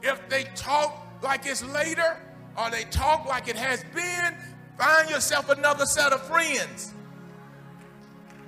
If 0.02 0.28
they 0.28 0.44
talk 0.54 1.06
like 1.22 1.46
it's 1.46 1.64
later 1.64 2.18
or 2.56 2.70
they 2.70 2.84
talk 2.84 3.26
like 3.26 3.48
it 3.48 3.56
has 3.56 3.84
been, 3.94 4.36
find 4.78 5.08
yourself 5.10 5.48
another 5.48 5.86
set 5.86 6.12
of 6.12 6.22
friends. 6.26 6.94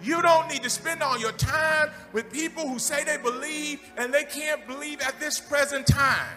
You 0.04 0.20
don't 0.20 0.48
need 0.48 0.62
to 0.62 0.70
spend 0.70 1.02
all 1.02 1.18
your 1.18 1.32
time 1.32 1.90
with 2.12 2.30
people 2.30 2.68
who 2.68 2.78
say 2.78 3.04
they 3.04 3.16
believe 3.16 3.80
and 3.96 4.12
they 4.12 4.24
can't 4.24 4.66
believe 4.66 5.00
at 5.00 5.18
this 5.18 5.40
present 5.40 5.86
time. 5.86 6.36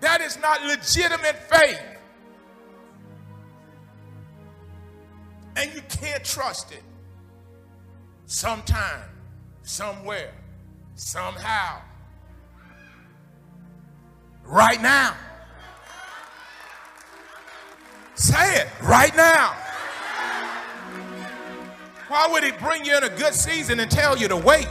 That 0.00 0.20
is 0.20 0.38
not 0.38 0.62
legitimate 0.62 1.36
faith. 1.50 1.80
And 5.56 5.74
you 5.74 5.80
can't 5.88 6.22
trust 6.22 6.72
it. 6.72 6.82
Sometime, 8.26 9.08
somewhere, 9.62 10.34
somehow. 10.96 11.80
Right 14.44 14.82
now. 14.82 15.16
Say 18.16 18.56
it 18.56 18.68
right 18.82 19.16
now. 19.16 19.63
Why 22.14 22.28
would 22.28 22.44
he 22.44 22.52
bring 22.52 22.84
you 22.84 22.96
in 22.96 23.02
a 23.02 23.08
good 23.08 23.34
season 23.34 23.80
and 23.80 23.90
tell 23.90 24.16
you 24.16 24.28
to 24.28 24.36
wait? 24.36 24.68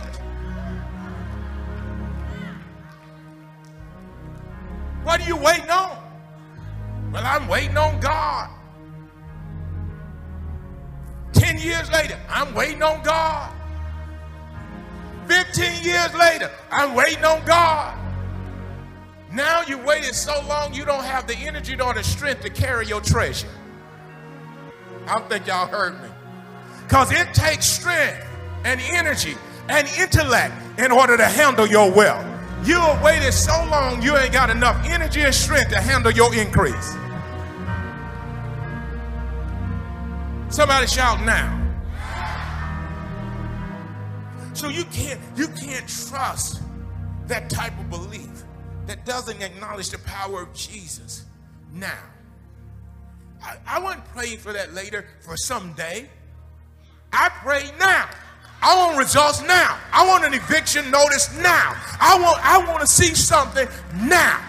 What 5.04 5.20
are 5.20 5.28
you 5.28 5.36
waiting 5.36 5.70
on? 5.70 5.98
Well, 7.12 7.22
I'm 7.26 7.50
waiting 7.50 7.76
on 7.76 8.00
God. 8.00 8.50
10 11.34 11.58
years 11.58 11.92
later, 11.92 12.18
I'm 12.30 12.54
waiting 12.54 12.82
on 12.82 13.04
God. 13.04 13.54
15 15.28 15.84
years 15.84 16.16
later, 16.16 16.50
I'm 16.72 16.96
waiting 16.96 17.26
on 17.26 17.44
God. 17.44 18.00
Now 19.34 19.64
you 19.64 19.78
waited 19.80 20.16
so 20.16 20.42
long 20.48 20.74
you 20.74 20.86
don't 20.86 21.04
have 21.04 21.28
the 21.28 21.36
energy 21.36 21.76
nor 21.76 21.94
the 21.94 22.06
strength 22.06 22.40
to 22.44 22.50
carry 22.50 22.88
your 22.88 23.02
treasure. 23.02 23.50
I 25.08 25.20
think 25.24 25.46
y'all 25.48 25.68
heard 25.68 26.02
me. 26.02 26.13
Because 26.88 27.12
it 27.12 27.34
takes 27.34 27.66
strength 27.66 28.26
and 28.64 28.80
energy 28.82 29.36
and 29.70 29.88
intellect 30.00 30.54
in 30.78 30.92
order 30.92 31.18
to 31.18 31.26
handle 31.26 31.68
your 31.68 31.92
wealth. 31.92 32.26
You 32.66 32.80
have 32.80 33.04
waited 33.04 33.34
so 33.34 33.52
long, 33.70 34.02
you 34.02 34.16
ain't 34.16 34.32
got 34.32 34.50
enough 34.50 34.86
energy 34.86 35.22
and 35.22 35.36
strength 35.36 35.70
to 35.72 35.82
handle 35.82 36.12
your 36.12 36.34
increase. 36.34 36.96
Somebody 40.50 40.88
shout 40.88 41.20
now. 41.26 41.60
So 44.54 44.70
you 44.70 44.86
can't 44.86 45.20
you 45.36 45.48
can't 45.48 45.88
trust 46.08 46.62
that 47.28 47.50
type 47.50 47.78
of 47.80 47.90
belief 47.90 48.44
that 48.86 49.06
doesn't 49.06 49.42
acknowledge 49.42 49.90
the 49.90 49.98
power 50.00 50.44
of 50.44 50.54
Jesus 50.54 51.26
now. 51.74 51.98
I, 53.42 53.58
I 53.68 53.80
wasn't 53.80 54.06
praying 54.06 54.38
for 54.38 54.54
that 54.54 54.74
later 54.74 55.06
for 55.22 55.36
someday. 55.36 56.08
I 57.14 57.30
pray 57.30 57.70
now. 57.80 58.10
I 58.62 58.76
want 58.78 58.98
results 58.98 59.42
now. 59.42 59.78
I 59.92 60.08
want 60.08 60.26
an 60.26 60.34
eviction 60.34 60.90
notice 60.90 61.36
now. 61.38 61.76
I 62.00 62.18
want 62.20 62.40
I 62.44 62.58
want 62.66 62.82
to 62.82 62.88
see 62.88 63.14
something 63.14 63.68
now. 63.96 64.42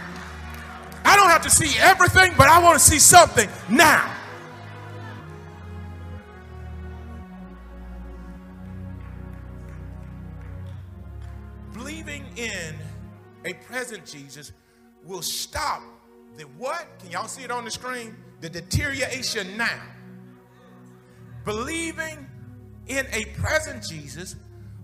I 1.04 1.16
don't 1.16 1.28
have 1.28 1.42
to 1.42 1.50
see 1.50 1.78
everything, 1.78 2.32
but 2.38 2.48
I 2.48 2.62
want 2.62 2.78
to 2.78 2.84
see 2.84 2.98
something 2.98 3.48
now. 3.68 4.10
Believing 11.74 12.24
in 12.36 12.76
a 13.44 13.52
present 13.52 14.06
Jesus 14.06 14.52
will 15.04 15.22
stop 15.22 15.82
the 16.36 16.44
what? 16.44 16.86
Can 17.00 17.10
y'all 17.10 17.26
see 17.26 17.42
it 17.42 17.50
on 17.50 17.64
the 17.64 17.70
screen? 17.70 18.16
The 18.40 18.48
deterioration 18.48 19.56
now. 19.56 19.82
Believing 21.44 22.26
in 22.88 23.06
a 23.12 23.24
present 23.36 23.82
Jesus 23.82 24.36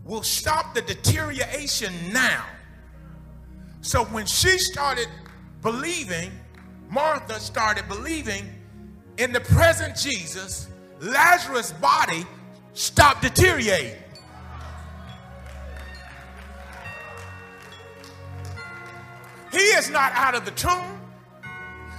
will 0.04 0.22
stop 0.22 0.74
the 0.74 0.82
deterioration 0.82 1.92
now. 2.12 2.44
So 3.80 4.04
when 4.04 4.26
she 4.26 4.58
started 4.58 5.08
believing, 5.62 6.32
Martha 6.88 7.38
started 7.38 7.86
believing 7.88 8.44
in 9.18 9.32
the 9.32 9.40
present 9.40 9.96
Jesus, 9.96 10.68
Lazarus' 11.00 11.72
body 11.72 12.24
stopped 12.72 13.22
deteriorating. 13.22 13.96
He 19.52 19.58
is 19.58 19.90
not 19.90 20.12
out 20.12 20.34
of 20.34 20.44
the 20.44 20.52
tomb. 20.52 21.00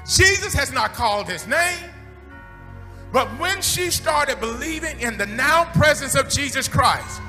Jesus 0.07 0.53
has 0.53 0.71
not 0.71 0.93
called 0.93 1.27
his 1.27 1.45
name. 1.47 1.89
But 3.11 3.27
when 3.39 3.61
she 3.61 3.91
started 3.91 4.39
believing 4.39 4.99
in 5.01 5.17
the 5.17 5.25
now 5.25 5.65
presence 5.73 6.15
of 6.15 6.29
Jesus 6.29 6.67
Christ, 6.67 7.21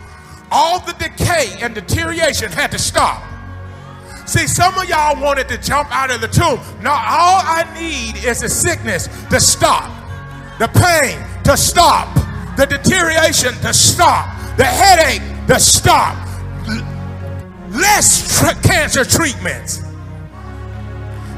all 0.51 0.81
the 0.81 0.93
decay 0.93 1.57
and 1.61 1.75
deterioration 1.75 2.53
had 2.53 2.71
to 2.73 2.79
stop. 2.79 3.23
See, 4.27 4.47
some 4.47 4.79
of 4.79 4.89
y'all 4.89 5.21
wanted 5.21 5.49
to 5.49 5.59
jump 5.59 5.89
out 5.91 6.11
of 6.11 6.21
the 6.21 6.29
tomb. 6.29 6.61
Now, 6.83 6.93
all 6.93 7.41
I 7.43 7.67
need 7.75 8.25
is 8.25 8.41
the 8.41 8.49
sickness 8.49 9.09
to 9.31 9.41
stop, 9.41 9.91
the 10.59 10.69
pain 10.69 11.19
to 11.45 11.57
stop, 11.57 12.15
the 12.57 12.67
deterioration 12.67 13.55
to 13.63 13.75
stop, 13.75 14.57
the 14.57 14.65
headache 14.65 15.23
to 15.49 15.59
stop, 15.59 16.17
less 17.71 18.41
cancer 18.63 19.05
treatments. 19.05 19.83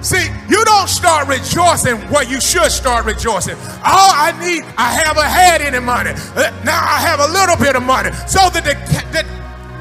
See, 0.05 0.29
you 0.53 0.61
don't 0.67 0.89
start 0.89 1.29
rejoicing 1.29 1.97
where 2.13 2.29
you 2.29 2.39
should 2.39 2.69
start 2.69 3.07
rejoicing. 3.07 3.57
All 3.81 4.13
I 4.13 4.37
need, 4.37 4.61
I 4.77 4.93
haven't 4.93 5.33
had 5.33 5.65
any 5.65 5.81
money. 5.81 6.13
Uh, 6.37 6.53
now 6.61 6.77
I 6.77 7.01
have 7.01 7.25
a 7.25 7.31
little 7.33 7.57
bit 7.57 7.73
of 7.73 7.83
money. 7.83 8.13
So 8.29 8.53
the, 8.53 8.61
the, 8.61 8.77
the, 9.17 9.25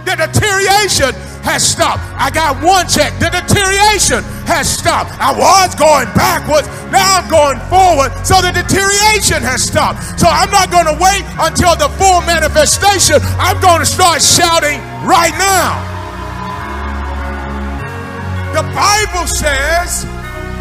the 0.07 0.15
deterioration 0.15 1.11
has 1.43 1.59
stopped. 1.59 1.99
I 2.15 2.31
got 2.31 2.55
one 2.63 2.87
check. 2.87 3.11
The 3.19 3.35
deterioration 3.35 4.23
has 4.47 4.71
stopped. 4.71 5.11
I 5.19 5.35
was 5.35 5.75
going 5.75 6.07
backwards. 6.15 6.71
Now 6.87 7.19
I'm 7.19 7.27
going 7.27 7.59
forward. 7.67 8.15
So 8.23 8.39
the 8.39 8.55
deterioration 8.55 9.43
has 9.43 9.59
stopped. 9.59 9.99
So 10.15 10.31
I'm 10.31 10.47
not 10.55 10.71
going 10.71 10.87
to 10.87 10.95
wait 11.03 11.27
until 11.35 11.75
the 11.75 11.91
full 11.99 12.23
manifestation. 12.23 13.19
I'm 13.43 13.59
going 13.59 13.83
to 13.83 13.89
start 13.91 14.23
shouting 14.23 14.79
right 15.03 15.35
now. 15.35 15.83
The 18.55 18.63
Bible 18.71 19.27
says, 19.27 20.07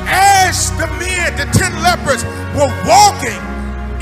as 0.06 0.70
the 0.78 0.86
men, 0.98 1.36
the 1.36 1.46
ten 1.56 1.72
lepers, 1.82 2.24
were 2.54 2.72
walking 2.86 3.40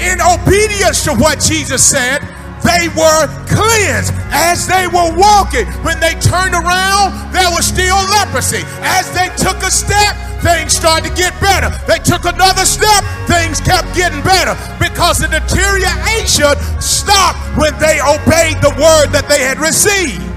in 0.01 0.17
obedience 0.21 1.05
to 1.05 1.13
what 1.15 1.41
Jesus 1.41 1.85
said, 1.85 2.25
they 2.65 2.89
were 2.97 3.29
cleansed 3.49 4.13
as 4.33 4.67
they 4.67 4.87
were 4.89 5.13
walking. 5.17 5.67
When 5.85 6.01
they 6.01 6.17
turned 6.21 6.57
around, 6.57 7.33
there 7.33 7.49
was 7.53 7.67
still 7.67 7.97
leprosy. 8.21 8.65
As 8.81 9.09
they 9.13 9.29
took 9.37 9.61
a 9.63 9.71
step, 9.71 10.17
things 10.41 10.73
started 10.73 11.09
to 11.09 11.15
get 11.17 11.39
better. 11.41 11.69
They 11.85 11.99
took 12.01 12.25
another 12.25 12.65
step, 12.65 13.05
things 13.29 13.61
kept 13.61 13.95
getting 13.95 14.23
better 14.23 14.57
because 14.81 15.19
the 15.19 15.29
deterioration 15.29 16.57
stopped 16.81 17.41
when 17.57 17.77
they 17.81 18.01
obeyed 18.01 18.61
the 18.65 18.73
word 18.81 19.13
that 19.13 19.27
they 19.29 19.41
had 19.45 19.59
received. 19.59 20.30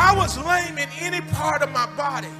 I 0.00 0.16
was 0.16 0.38
lame 0.38 0.78
in 0.78 0.88
any 0.98 1.20
part 1.20 1.60
of 1.60 1.70
my 1.72 1.84
body, 1.94 2.32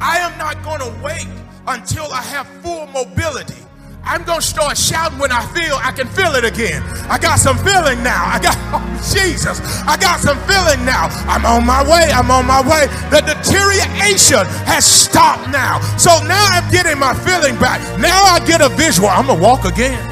I 0.00 0.18
am 0.18 0.38
not 0.38 0.62
going 0.62 0.78
to 0.78 1.02
wait 1.02 1.26
until 1.66 2.06
I 2.12 2.22
have 2.22 2.46
full 2.62 2.86
mobility. 2.86 3.58
I'm 4.04 4.22
going 4.22 4.40
to 4.40 4.46
start 4.46 4.78
shouting 4.78 5.18
when 5.18 5.32
I 5.32 5.44
feel 5.52 5.74
I 5.74 5.90
can 5.90 6.06
feel 6.06 6.36
it 6.36 6.44
again. 6.44 6.82
I 7.10 7.18
got 7.18 7.40
some 7.40 7.58
feeling 7.58 8.02
now. 8.04 8.24
I 8.30 8.38
got, 8.38 8.56
oh, 8.72 9.12
Jesus, 9.12 9.60
I 9.82 9.96
got 9.98 10.20
some 10.20 10.38
feeling 10.46 10.86
now. 10.86 11.10
I'm 11.26 11.44
on 11.44 11.66
my 11.66 11.82
way. 11.82 12.08
I'm 12.14 12.30
on 12.30 12.46
my 12.46 12.62
way. 12.62 12.86
The 13.10 13.26
deterioration 13.26 14.46
has 14.70 14.86
stopped 14.86 15.50
now. 15.50 15.80
So 15.98 16.10
now 16.30 16.46
I'm 16.54 16.70
getting 16.70 16.98
my 16.98 17.12
feeling 17.12 17.58
back. 17.58 17.82
Now 17.98 18.22
I 18.22 18.38
get 18.46 18.62
a 18.62 18.68
visual. 18.68 19.08
I'm 19.08 19.26
going 19.26 19.36
to 19.36 19.44
walk 19.44 19.64
again. 19.64 20.09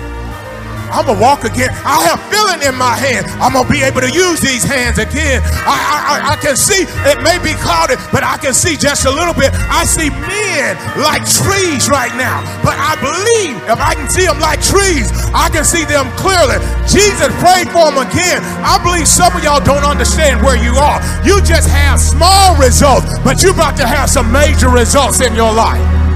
I'm 0.90 1.06
gonna 1.06 1.20
walk 1.20 1.44
again. 1.44 1.70
I 1.84 2.04
have 2.08 2.20
feeling 2.32 2.60
in 2.64 2.74
my 2.74 2.96
hand. 2.96 3.26
I'm 3.38 3.52
gonna 3.52 3.68
be 3.68 3.82
able 3.82 4.00
to 4.00 4.10
use 4.10 4.40
these 4.40 4.64
hands 4.64 4.98
again. 4.98 5.42
I, 5.64 5.76
I, 5.76 6.14
I 6.32 6.36
can 6.40 6.56
see 6.56 6.88
it 7.08 7.18
may 7.22 7.38
be 7.40 7.54
clouded, 7.60 7.98
but 8.12 8.24
I 8.24 8.36
can 8.38 8.54
see 8.54 8.76
just 8.76 9.04
a 9.04 9.12
little 9.12 9.34
bit. 9.34 9.52
I 9.68 9.84
see 9.84 10.10
men 10.10 10.74
like 11.00 11.22
trees 11.24 11.88
right 11.88 12.12
now, 12.16 12.40
but 12.64 12.76
I 12.76 12.96
believe 13.00 13.56
if 13.68 13.78
I 13.78 13.94
can 13.94 14.08
see 14.08 14.24
them 14.24 14.40
like 14.40 14.60
trees, 14.64 15.12
I 15.34 15.48
can 15.52 15.64
see 15.64 15.84
them 15.84 16.08
clearly. 16.16 16.58
Jesus 16.88 17.28
prayed 17.38 17.68
for 17.68 17.88
them 17.90 18.00
again. 18.00 18.40
I 18.64 18.80
believe 18.82 19.06
some 19.06 19.34
of 19.36 19.44
y'all 19.44 19.62
don't 19.62 19.84
understand 19.84 20.42
where 20.42 20.56
you 20.56 20.74
are. 20.80 20.98
You 21.24 21.40
just 21.44 21.68
have 21.68 22.00
small 22.00 22.56
results, 22.56 23.06
but 23.20 23.42
you're 23.42 23.54
about 23.54 23.76
to 23.78 23.86
have 23.86 24.08
some 24.08 24.32
major 24.32 24.68
results 24.68 25.20
in 25.20 25.34
your 25.34 25.52
life. 25.52 26.07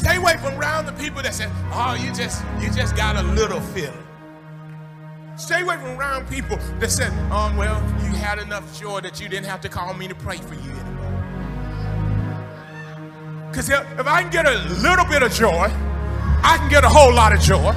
Stay 0.00 0.16
away 0.16 0.34
from 0.38 0.58
around 0.58 0.86
the 0.86 0.92
people 0.92 1.20
that 1.20 1.34
say, 1.34 1.46
"Oh, 1.74 1.92
you 1.92 2.10
just 2.14 2.42
you 2.58 2.70
just 2.70 2.96
got 2.96 3.16
a 3.16 3.22
little 3.22 3.60
feeling." 3.60 4.06
Stay 5.36 5.60
away 5.60 5.76
from 5.76 5.98
around 5.98 6.26
people 6.26 6.56
that 6.78 6.90
said, 6.90 7.12
"Oh, 7.30 7.52
well, 7.54 7.82
you 8.02 8.12
had 8.16 8.38
enough 8.38 8.64
joy 8.80 9.00
that 9.00 9.20
you 9.20 9.28
didn't 9.28 9.44
have 9.44 9.60
to 9.60 9.68
call 9.68 9.92
me 9.92 10.08
to 10.08 10.14
pray 10.14 10.38
for 10.38 10.54
you 10.54 10.70
anymore." 10.70 11.20
Because 13.50 13.68
if 13.68 14.06
I 14.06 14.22
can 14.22 14.30
get 14.30 14.46
a 14.46 14.56
little 14.80 15.04
bit 15.04 15.22
of 15.22 15.34
joy, 15.34 15.68
I 16.42 16.56
can 16.56 16.70
get 16.70 16.82
a 16.82 16.88
whole 16.88 17.12
lot 17.12 17.34
of 17.34 17.40
joy. 17.40 17.68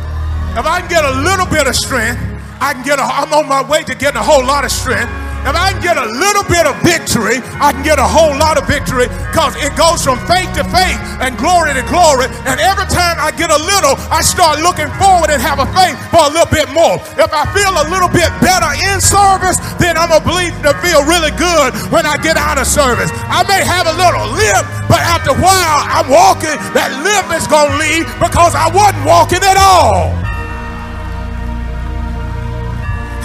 If 0.55 0.65
I 0.65 0.79
can 0.79 0.89
get 0.89 1.03
a 1.03 1.11
little 1.27 1.47
bit 1.47 1.67
of 1.67 1.75
strength, 1.75 2.21
I 2.61 2.71
can 2.71 2.85
get. 2.85 2.99
A, 2.99 3.03
I'm 3.03 3.33
on 3.33 3.49
my 3.49 3.63
way 3.69 3.83
to 3.83 3.95
getting 3.95 4.21
a 4.21 4.23
whole 4.23 4.45
lot 4.45 4.63
of 4.63 4.71
strength. 4.71 5.11
If 5.43 5.55
I 5.59 5.75
can 5.75 5.83
get 5.83 5.99
a 5.99 6.07
little 6.07 6.47
bit 6.47 6.63
of 6.63 6.71
victory, 6.87 7.43
I 7.59 7.75
can 7.75 7.83
get 7.83 7.99
a 7.99 8.07
whole 8.07 8.31
lot 8.39 8.55
of 8.55 8.63
victory 8.63 9.11
because 9.27 9.59
it 9.59 9.75
goes 9.75 9.99
from 9.99 10.15
faith 10.23 10.47
to 10.55 10.63
faith 10.71 10.95
and 11.19 11.35
glory 11.35 11.75
to 11.75 11.83
glory. 11.91 12.31
And 12.47 12.63
every 12.63 12.87
time 12.87 13.19
I 13.19 13.35
get 13.35 13.51
a 13.51 13.59
little, 13.59 13.99
I 14.07 14.23
start 14.23 14.63
looking 14.63 14.87
forward 14.95 15.35
and 15.35 15.43
have 15.43 15.59
a 15.59 15.67
faith 15.75 15.99
for 16.07 16.23
a 16.23 16.31
little 16.31 16.47
bit 16.47 16.71
more. 16.71 16.95
If 17.19 17.31
I 17.35 17.43
feel 17.51 17.75
a 17.75 17.85
little 17.91 18.07
bit 18.07 18.31
better 18.39 18.71
in 18.87 19.03
service, 19.03 19.59
then 19.83 19.99
I'm 19.99 20.15
going 20.15 20.23
to 20.23 20.29
believe 20.31 20.55
to 20.63 20.71
feel 20.79 21.03
really 21.03 21.35
good 21.35 21.75
when 21.91 22.07
I 22.07 22.15
get 22.23 22.39
out 22.39 22.55
of 22.55 22.63
service. 22.63 23.11
I 23.27 23.43
may 23.43 23.67
have 23.67 23.91
a 23.91 23.95
little 23.99 24.23
limp, 24.31 24.63
but 24.87 25.03
after 25.03 25.35
a 25.35 25.39
while, 25.43 25.79
I'm 25.91 26.07
walking. 26.07 26.55
That 26.71 26.87
limp 27.03 27.35
is 27.35 27.51
going 27.51 27.67
to 27.67 27.77
leave 27.83 28.07
because 28.23 28.55
I 28.55 28.71
wasn't 28.71 29.03
walking 29.03 29.43
at 29.43 29.59
all. 29.59 30.15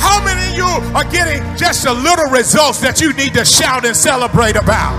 How 0.03 0.25
many 0.25 0.48
you 0.59 0.67
are 0.93 1.05
getting 1.05 1.41
just 1.57 1.87
a 1.87 1.93
little 1.93 2.27
results 2.27 2.81
that 2.81 3.01
you 3.01 3.13
need 3.13 3.33
to 3.35 3.45
shout 3.45 3.87
and 3.87 3.97
celebrate 3.97 4.57
about? 4.57 4.99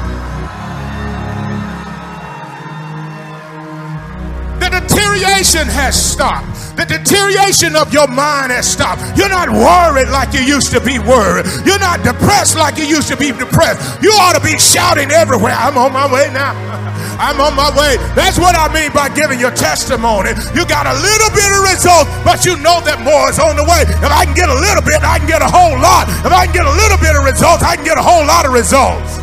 The 4.61 4.69
deterioration 4.69 5.67
has 5.67 5.93
stopped. 6.11 6.58
The 6.79 6.87
deterioration 6.87 7.75
of 7.75 7.91
your 7.91 8.07
mind 8.07 8.55
has 8.55 8.63
stopped. 8.63 9.03
You're 9.19 9.27
not 9.27 9.51
worried 9.51 10.07
like 10.15 10.31
you 10.31 10.39
used 10.39 10.71
to 10.71 10.79
be 10.79 10.95
worried. 10.95 11.43
You're 11.67 11.83
not 11.83 12.07
depressed 12.07 12.55
like 12.55 12.79
you 12.79 12.87
used 12.87 13.11
to 13.11 13.19
be 13.19 13.35
depressed. 13.35 13.83
You 13.99 14.15
ought 14.15 14.39
to 14.39 14.39
be 14.39 14.55
shouting 14.55 15.11
everywhere. 15.11 15.51
I'm 15.51 15.75
on 15.75 15.91
my 15.91 16.07
way 16.07 16.31
now. 16.31 16.55
I'm 17.19 17.35
on 17.43 17.51
my 17.51 17.67
way. 17.75 17.99
That's 18.15 18.39
what 18.39 18.55
I 18.55 18.71
mean 18.71 18.95
by 18.95 19.11
giving 19.11 19.43
your 19.43 19.51
testimony. 19.51 20.31
You 20.55 20.63
got 20.71 20.87
a 20.87 20.95
little 20.95 21.31
bit 21.35 21.51
of 21.51 21.67
results, 21.67 22.07
but 22.23 22.47
you 22.47 22.55
know 22.63 22.79
that 22.87 23.03
more 23.03 23.27
is 23.27 23.43
on 23.43 23.59
the 23.59 23.67
way. 23.67 23.83
If 23.83 24.07
I 24.07 24.23
can 24.23 24.31
get 24.31 24.47
a 24.47 24.55
little 24.55 24.79
bit, 24.79 25.03
I 25.03 25.19
can 25.19 25.27
get 25.27 25.43
a 25.43 25.51
whole 25.51 25.75
lot. 25.83 26.07
If 26.23 26.31
I 26.31 26.47
can 26.47 26.63
get 26.63 26.63
a 26.63 26.75
little 26.79 26.99
bit 27.03 27.11
of 27.11 27.27
results, 27.27 27.59
I 27.59 27.75
can 27.75 27.83
get 27.83 27.99
a 27.99 28.05
whole 28.07 28.23
lot 28.23 28.47
of 28.47 28.55
results. 28.55 29.19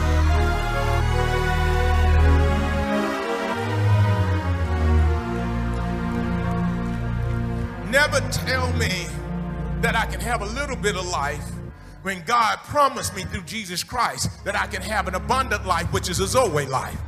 Never 7.96 8.20
tell 8.28 8.70
me 8.74 9.06
that 9.80 9.96
I 9.96 10.04
can 10.04 10.20
have 10.20 10.42
a 10.42 10.44
little 10.44 10.76
bit 10.76 10.96
of 10.96 11.06
life 11.06 11.42
when 12.02 12.22
God 12.26 12.58
promised 12.58 13.16
me 13.16 13.22
through 13.22 13.44
Jesus 13.44 13.82
Christ 13.82 14.44
that 14.44 14.54
I 14.54 14.66
can 14.66 14.82
have 14.82 15.08
an 15.08 15.14
abundant 15.14 15.64
life, 15.64 15.90
which 15.94 16.10
is 16.10 16.20
a 16.20 16.26
Zoe 16.26 16.66
life. 16.66 17.00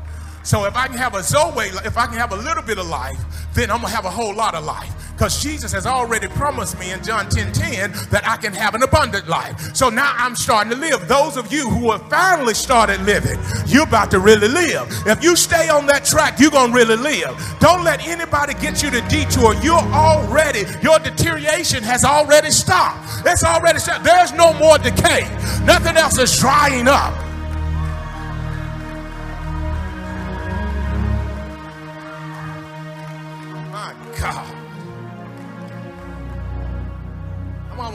So 0.44 0.64
if 0.64 0.74
I 0.76 0.86
can 0.86 0.96
have 0.96 1.14
a 1.14 1.22
Zoe, 1.22 1.66
if 1.84 1.98
I 1.98 2.06
can 2.06 2.14
have 2.14 2.32
a 2.32 2.36
little 2.36 2.62
bit 2.62 2.78
of 2.78 2.88
life, 2.88 3.18
then 3.52 3.70
I'm 3.70 3.82
gonna 3.82 3.92
have 3.92 4.06
a 4.06 4.10
whole 4.10 4.34
lot 4.34 4.54
of 4.54 4.64
life. 4.64 5.07
Because 5.18 5.42
Jesus 5.42 5.72
has 5.72 5.84
already 5.84 6.28
promised 6.28 6.78
me 6.78 6.92
in 6.92 7.02
John 7.02 7.28
10 7.28 7.50
10 7.52 7.90
that 8.10 8.22
I 8.24 8.36
can 8.36 8.52
have 8.52 8.76
an 8.76 8.84
abundant 8.84 9.26
life. 9.26 9.74
So 9.74 9.90
now 9.90 10.14
I'm 10.16 10.36
starting 10.36 10.70
to 10.70 10.78
live. 10.78 11.08
Those 11.08 11.36
of 11.36 11.52
you 11.52 11.68
who 11.68 11.90
have 11.90 12.08
finally 12.08 12.54
started 12.54 13.02
living, 13.02 13.36
you're 13.66 13.82
about 13.82 14.12
to 14.12 14.20
really 14.20 14.46
live. 14.46 14.86
If 15.06 15.24
you 15.24 15.34
stay 15.34 15.68
on 15.70 15.86
that 15.86 16.04
track, 16.04 16.38
you're 16.38 16.52
gonna 16.52 16.72
really 16.72 16.94
live. 16.94 17.34
Don't 17.58 17.82
let 17.82 18.06
anybody 18.06 18.54
get 18.54 18.80
you 18.80 18.92
to 18.92 19.00
detour. 19.08 19.54
You're 19.56 19.74
already, 19.74 20.62
your 20.84 21.00
deterioration 21.00 21.82
has 21.82 22.04
already 22.04 22.52
stopped. 22.52 23.26
It's 23.26 23.42
already 23.42 23.80
stopped. 23.80 24.04
There's 24.04 24.32
no 24.32 24.52
more 24.54 24.78
decay. 24.78 25.22
Nothing 25.64 25.96
else 25.96 26.16
is 26.18 26.38
drying 26.38 26.86
up. 26.86 27.27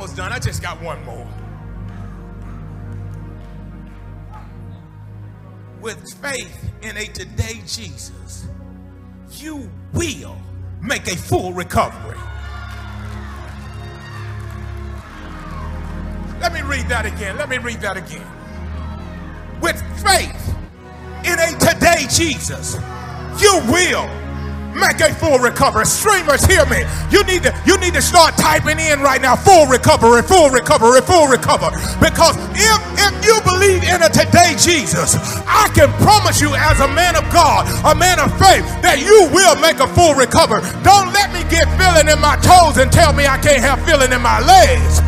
Almost 0.04 0.18
done. 0.18 0.34
I 0.34 0.40
just 0.40 0.62
got 0.62 0.82
one 0.82 1.02
more. 1.06 1.26
With 5.80 6.14
faith 6.16 6.74
in 6.82 6.98
a 6.98 7.06
today 7.06 7.62
Jesus, 7.66 8.48
you 9.32 9.70
will 9.94 10.36
make 10.82 11.08
a 11.08 11.16
full 11.16 11.54
recovery. 11.54 12.18
Let 16.42 16.52
me 16.52 16.62
read 16.64 16.90
that 16.90 17.06
again. 17.06 17.38
Let 17.38 17.48
me 17.48 17.58
read 17.58 17.80
that 17.80 17.96
again. 17.96 18.28
With 19.62 19.82
faith 20.04 20.56
in 21.24 21.40
a 21.40 21.58
today 21.60 22.08
Jesus, 22.10 22.76
you 23.40 23.62
will 23.72 24.10
make 24.76 25.00
a 25.00 25.14
full 25.16 25.40
recovery. 25.40 25.86
Streamers, 25.86 26.46
hear 26.46 26.66
me. 26.66 26.84
You 27.10 27.24
need 27.24 27.44
to 27.44 27.54
you 27.66 27.78
need 27.78 27.94
to 27.94 28.02
start 28.02 28.36
typing 28.38 28.80
in 28.80 29.02
right 29.02 29.22
now. 29.22 29.36
Full 29.36 29.68
recovery, 29.68 30.22
full 30.22 30.50
recovery, 30.50 31.02
full 31.02 31.28
recovery. 31.28 31.78
Because 32.00 32.36
if 32.54 32.80
if 32.98 33.14
you 33.26 33.36
believe 33.46 33.84
in 33.84 34.02
a 34.04 34.10
today 34.10 34.56
Jesus, 34.58 35.16
I 35.48 35.70
can 35.74 35.92
promise 36.02 36.42
you 36.42 36.54
as 36.56 36.80
a 36.80 36.88
man 36.88 37.16
of 37.16 37.26
God, 37.32 37.68
a 37.86 37.96
man 37.96 38.20
of 38.20 38.32
faith, 38.38 38.66
that 38.82 39.00
you 39.00 39.30
will 39.32 39.56
make 39.62 39.80
a 39.80 39.88
full 39.94 40.16
recovery. 40.16 40.62
Don't 40.84 41.14
let 41.14 41.32
me 41.34 41.42
get 41.50 41.70
feeling 41.78 42.10
in 42.12 42.20
my 42.20 42.36
toes 42.42 42.78
and 42.78 42.92
tell 42.92 43.14
me 43.14 43.26
I 43.26 43.38
can't 43.38 43.62
have 43.62 43.80
feeling 43.86 44.12
in 44.12 44.22
my 44.22 44.40
legs. 44.44 45.02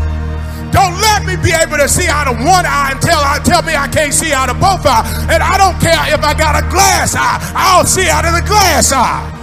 Don't 0.76 1.00
let 1.00 1.24
me 1.24 1.38
be 1.40 1.56
able 1.56 1.78
to 1.78 1.88
see 1.88 2.08
out 2.08 2.28
of 2.28 2.36
one 2.36 2.66
eye 2.68 2.92
until 2.92 3.16
I 3.16 3.40
uh, 3.40 3.44
tell 3.44 3.62
me 3.62 3.76
I 3.76 3.88
can't 3.88 4.14
see 4.14 4.34
out 4.34 4.50
of 4.50 4.60
both 4.60 4.86
eyes. 4.86 5.08
And 5.32 5.42
I 5.42 5.58
don't 5.58 5.80
care 5.80 5.96
if 6.14 6.22
I 6.22 6.34
got 6.34 6.62
a 6.62 6.68
glass 6.68 7.16
eye, 7.16 7.40
I'll 7.56 7.86
see 7.86 8.10
out 8.10 8.26
of 8.26 8.34
the 8.34 8.46
glass 8.46 8.92
eye. 8.92 9.35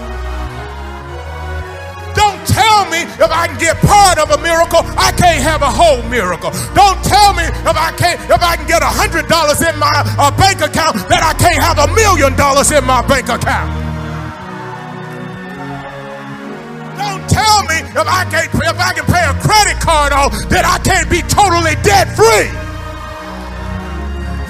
Tell 2.52 2.84
me 2.92 3.00
if 3.02 3.30
I 3.32 3.48
can 3.48 3.58
get 3.58 3.80
part 3.80 4.20
of 4.20 4.28
a 4.30 4.38
miracle, 4.44 4.84
I 4.96 5.12
can't 5.16 5.40
have 5.40 5.62
a 5.62 5.72
whole 5.72 6.02
miracle. 6.12 6.52
Don't 6.76 7.00
tell 7.04 7.32
me 7.32 7.44
if 7.48 7.76
I 7.76 7.90
can't 7.96 8.20
if 8.28 8.42
I 8.42 8.56
can 8.56 8.66
get 8.68 8.82
a 8.82 8.92
hundred 8.92 9.28
dollars 9.28 9.60
in 9.64 9.72
my 9.80 9.92
uh, 10.20 10.28
bank 10.36 10.60
account 10.60 11.00
that 11.08 11.24
I 11.24 11.32
can't 11.40 11.60
have 11.60 11.80
a 11.80 11.88
million 11.96 12.36
dollars 12.36 12.70
in 12.70 12.84
my 12.84 13.00
bank 13.08 13.32
account. 13.32 13.72
Don't 17.00 17.24
tell 17.28 17.58
me 17.72 17.78
if 17.80 18.06
I 18.06 18.22
can't 18.28 18.52
if 18.52 18.78
I 18.78 18.92
can 18.92 19.06
pay 19.08 19.24
a 19.24 19.34
credit 19.40 19.80
card 19.80 20.12
off 20.12 20.32
that 20.52 20.68
I 20.68 20.76
can't 20.84 21.08
be 21.08 21.24
totally 21.24 21.76
debt 21.80 22.12
free. 22.12 22.52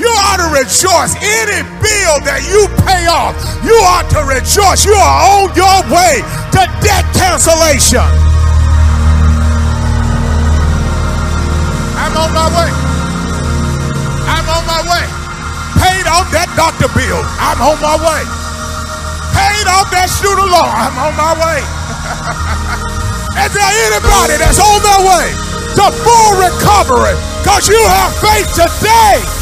You 0.01 0.09
ought 0.09 0.41
to 0.41 0.49
rejoice. 0.55 1.13
Any 1.21 1.61
bill 1.83 2.17
that 2.25 2.41
you 2.49 2.65
pay 2.87 3.05
off, 3.11 3.37
you 3.61 3.77
ought 3.85 4.09
to 4.17 4.25
rejoice. 4.25 4.85
You 4.89 4.97
are 4.97 5.19
on 5.45 5.53
your 5.53 5.79
way 5.93 6.25
to 6.57 6.63
debt 6.81 7.05
cancellation. 7.13 8.05
I'm 11.99 12.15
on 12.17 12.31
my 12.33 12.49
way. 12.57 12.71
I'm 14.29 14.47
on 14.49 14.65
my 14.65 14.81
way. 14.89 15.05
Paid 15.81 16.07
off 16.09 16.29
that 16.33 16.49
doctor 16.57 16.89
bill. 16.97 17.21
I'm 17.37 17.61
on 17.61 17.77
my 17.83 17.97
way. 18.01 18.23
Paid 19.37 19.67
off 19.69 19.93
that 19.93 20.09
student 20.09 20.49
loan. 20.49 20.73
I'm 20.73 20.97
on 20.97 21.15
my 21.17 21.33
way. 21.37 21.61
Is 23.45 23.53
there 23.53 23.73
anybody 23.89 24.37
that's 24.37 24.61
on 24.61 24.79
their 24.85 25.03
way 25.09 25.27
to 25.77 25.85
full 26.05 26.33
recovery 26.37 27.17
because 27.41 27.69
you 27.69 27.81
have 27.89 28.13
faith 28.21 28.49
today? 28.53 29.42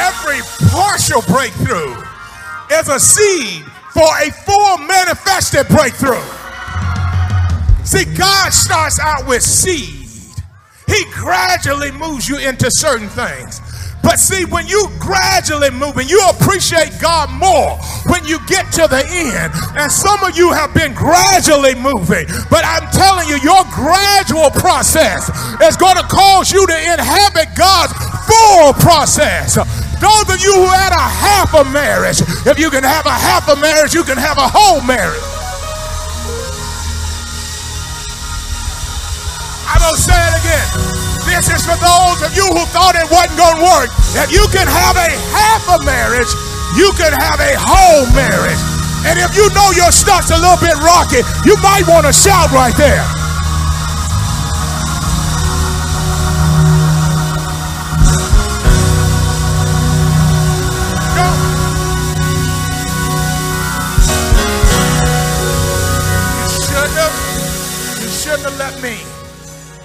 Every 0.00 0.40
partial 0.72 1.20
breakthrough 1.28 1.92
is 2.72 2.88
a 2.88 2.98
seed 2.98 3.64
for 3.92 4.08
a 4.24 4.30
full 4.32 4.78
manifested 4.78 5.68
breakthrough. 5.68 6.24
See, 7.84 8.04
God 8.16 8.52
starts 8.52 8.98
out 8.98 9.26
with 9.26 9.42
seed. 9.42 10.06
He 10.86 11.04
gradually 11.12 11.92
moves 11.92 12.28
you 12.28 12.38
into 12.38 12.70
certain 12.70 13.08
things. 13.08 13.60
But 14.02 14.18
see, 14.18 14.44
when 14.46 14.66
you 14.66 14.88
gradually 14.98 15.70
move 15.70 15.96
and 15.98 16.08
you 16.08 16.20
appreciate 16.30 16.92
God 17.00 17.30
more 17.30 17.76
when 18.08 18.24
you 18.24 18.38
get 18.46 18.72
to 18.72 18.88
the 18.88 19.04
end, 19.04 19.52
and 19.76 19.92
some 19.92 20.22
of 20.24 20.36
you 20.36 20.52
have 20.52 20.72
been 20.72 20.94
gradually 20.94 21.74
moving, 21.74 22.26
but 22.48 22.64
I'm 22.64 22.88
telling 22.90 23.28
you, 23.28 23.36
your 23.44 23.62
gradual 23.74 24.50
process 24.50 25.28
is 25.62 25.76
going 25.76 25.96
to 25.96 26.06
cause 26.08 26.50
you 26.50 26.66
to 26.66 26.76
inhabit 26.92 27.54
God's 27.54 27.92
full 28.24 28.72
process. 28.80 29.58
Those 30.00 30.32
of 30.32 30.40
you 30.40 30.56
who 30.56 30.68
had 30.72 30.96
a 30.96 31.04
half 31.04 31.52
a 31.52 31.64
marriage, 31.68 32.24
if 32.48 32.56
you 32.58 32.72
can 32.72 32.82
have 32.82 33.04
a 33.04 33.12
half 33.12 33.48
a 33.52 33.56
marriage, 33.56 33.92
you 33.92 34.02
can 34.02 34.16
have 34.16 34.40
a 34.40 34.48
whole 34.48 34.80
marriage. 34.80 35.20
I'm 39.68 39.76
going 39.76 39.92
to 39.92 40.00
say 40.00 40.16
it 40.16 40.34
again. 40.40 40.68
This 41.28 41.52
is 41.52 41.62
for 41.68 41.76
those 41.76 42.24
of 42.24 42.32
you 42.32 42.48
who 42.48 42.64
thought 42.72 42.96
it 42.96 43.12
wasn't 43.12 43.36
going 43.36 43.60
to 43.60 43.64
work. 43.64 43.92
If 44.16 44.32
you 44.32 44.48
can 44.48 44.64
have 44.64 44.96
a 44.96 45.12
half 45.36 45.68
a 45.68 45.78
marriage, 45.84 46.32
you 46.80 46.88
can 46.96 47.12
have 47.12 47.36
a 47.36 47.52
whole 47.60 48.08
marriage. 48.16 48.60
And 49.04 49.20
if 49.20 49.36
you 49.36 49.52
know 49.52 49.68
your 49.76 49.92
stuff's 49.92 50.32
a 50.32 50.40
little 50.40 50.60
bit 50.64 50.80
rocky, 50.80 51.20
you 51.44 51.60
might 51.60 51.84
want 51.84 52.08
to 52.08 52.12
shout 52.12 52.48
right 52.56 52.74
there. 52.80 53.19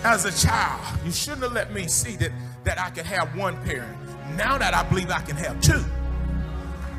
As 0.06 0.26
a 0.26 0.48
child. 0.48 1.00
You 1.04 1.12
shouldn't 1.12 1.44
have 1.44 1.54
let 1.54 1.74
me 1.74 1.88
see 1.88 2.16
that, 2.18 2.32
that 2.64 2.80
I 2.80 2.92
could 2.92 3.06
have 3.06 3.36
one 3.36 3.58
parent. 3.66 3.98
Now 4.38 4.58
that 4.58 4.74
I 4.74 4.84
believe 4.84 5.10
I 5.10 5.22
can 5.22 5.36
have 5.36 5.60
two. 5.62 5.84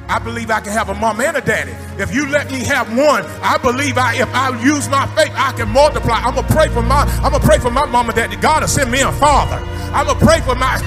I 0.08 0.18
believe 0.18 0.50
I 0.50 0.60
can 0.60 0.72
have 0.72 0.88
a 0.88 0.94
mom 0.94 1.20
and 1.20 1.36
a 1.36 1.40
daddy. 1.40 1.72
If 2.00 2.14
you 2.14 2.28
let 2.28 2.50
me 2.50 2.60
have 2.60 2.88
one, 2.96 3.24
I 3.42 3.58
believe 3.58 3.98
I 3.98 4.14
if 4.14 4.32
I 4.34 4.60
use 4.62 4.88
my 4.88 5.06
faith, 5.16 5.32
I 5.34 5.52
can 5.52 5.68
multiply. 5.68 6.14
I'm 6.16 6.34
gonna 6.34 6.46
pray 6.46 6.68
for 6.68 6.82
my 6.82 7.02
I'm 7.22 7.32
gonna 7.32 7.40
pray 7.40 7.58
for 7.58 7.70
my 7.70 7.86
mom 7.86 8.08
and 8.08 8.16
daddy. 8.16 8.36
God 8.36 8.62
will 8.62 8.68
send 8.68 8.90
me 8.90 9.00
a 9.00 9.10
father. 9.12 9.56
I'm 9.92 10.06
gonna 10.06 10.20
pray 10.20 10.40
for 10.42 10.54
my 10.54 10.78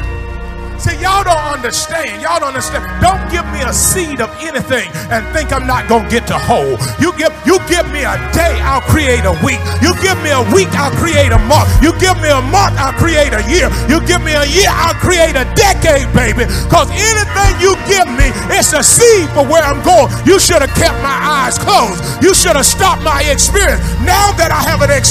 See, 0.79 0.95
y'all 1.03 1.27
don't 1.27 1.51
understand. 1.51 2.23
Y'all 2.23 2.39
don't 2.39 2.55
understand. 2.55 2.87
Don't 3.03 3.19
give 3.27 3.43
me 3.51 3.59
a 3.67 3.73
seed 3.75 4.23
of 4.23 4.31
anything 4.39 4.87
and 5.11 5.27
think 5.35 5.51
I'm 5.51 5.67
not 5.67 5.91
gonna 5.91 6.07
get 6.07 6.23
to 6.31 6.39
whole. 6.39 6.79
You 7.03 7.11
give 7.19 7.35
you 7.43 7.59
give 7.67 7.83
me 7.91 8.07
a 8.07 8.15
day, 8.31 8.55
I'll 8.63 8.79
create 8.87 9.27
a 9.27 9.35
week. 9.43 9.59
You 9.83 9.91
give 9.99 10.15
me 10.23 10.31
a 10.31 10.39
week, 10.55 10.71
I'll 10.79 10.95
create 10.95 11.35
a 11.35 11.41
month. 11.51 11.67
You 11.83 11.91
give 11.99 12.15
me 12.23 12.31
a 12.31 12.39
month, 12.47 12.79
I'll 12.79 12.95
create 12.95 13.35
a 13.35 13.43
year. 13.51 13.67
You 13.91 13.99
give 14.07 14.23
me 14.23 14.39
a 14.39 14.47
year, 14.47 14.71
I'll 14.71 14.95
create 15.03 15.35
a 15.35 15.43
decade, 15.51 16.07
baby. 16.15 16.47
Because 16.47 16.87
anything 16.95 17.51
you 17.59 17.75
give 17.83 18.07
me, 18.15 18.31
it's 18.55 18.71
a 18.71 18.79
seed 18.79 19.27
for 19.35 19.43
where 19.43 19.63
I'm 19.63 19.83
going. 19.83 20.07
You 20.23 20.39
should 20.39 20.63
have 20.63 20.71
kept 20.79 20.95
my 21.03 21.19
eyes 21.43 21.59
closed. 21.59 21.99
You 22.23 22.31
should 22.31 22.55
have 22.55 22.65
stopped 22.65 23.03
my 23.03 23.19
experience. 23.27 23.83
Now 24.07 24.31
that 24.39 24.55
I 24.55 24.63
have 24.63 24.79
an 24.79 24.95
experience, 24.95 25.08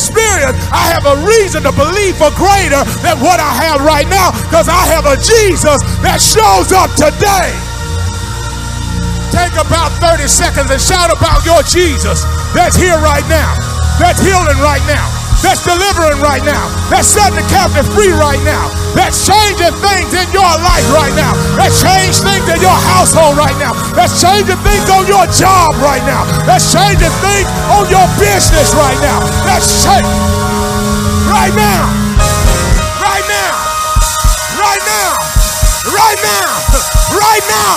I 0.71 0.93
have 0.93 1.05
a 1.07 1.17
reason 1.25 1.63
to 1.65 1.73
believe 1.73 2.17
for 2.17 2.33
greater 2.37 2.83
than 3.05 3.21
what 3.21 3.41
I 3.41 3.53
have 3.69 3.85
right 3.85 4.09
now. 4.09 4.33
Because 4.49 4.69
I 4.69 4.83
have 4.93 5.07
a 5.07 5.17
Jesus 5.17 5.81
that 6.05 6.19
shows 6.21 6.73
up 6.73 6.93
today. 6.97 7.53
Take 9.33 9.55
about 9.61 9.93
30 10.01 10.27
seconds 10.27 10.71
and 10.73 10.81
shout 10.81 11.13
about 11.13 11.45
your 11.45 11.61
Jesus 11.63 12.25
that's 12.57 12.75
here 12.75 12.97
right 12.99 13.25
now, 13.29 13.55
that's 14.01 14.19
healing 14.25 14.59
right 14.65 14.83
now, 14.89 15.05
that's 15.45 15.63
delivering 15.63 16.19
right 16.19 16.43
now, 16.43 16.67
that's 16.89 17.07
setting 17.07 17.37
the 17.37 17.47
captive 17.53 17.85
free 17.93 18.11
right 18.11 18.41
now, 18.43 18.73
that's 18.97 19.29
changing 19.29 19.77
things 19.85 20.11
in 20.17 20.27
your 20.33 20.49
life 20.65 20.89
right 20.91 21.13
now, 21.15 21.37
that's 21.61 21.85
changing 21.85 22.25
things 22.25 22.47
in 22.49 22.61
your 22.65 22.79
household 22.89 23.37
right 23.37 23.57
now, 23.61 23.77
that's 23.93 24.17
changing 24.19 24.59
things 24.65 24.89
on 24.89 25.05
your 25.07 25.29
job 25.29 25.77
right 25.85 26.03
now, 26.09 26.25
that's 26.49 26.73
changing 26.73 27.13
things 27.21 27.47
on 27.69 27.85
your 27.93 28.07
business 28.17 28.73
right 28.75 28.99
now, 29.05 29.21
that's 29.45 29.85
changing 29.85 30.58
right 31.29 31.53
now. 31.53 31.85
Right 33.05 33.27
now. 33.29 33.55
Right 34.57 34.83
now. 34.89 35.13
Right 35.93 36.21
now. 36.25 36.49
Right 37.13 37.45
now. 37.49 37.77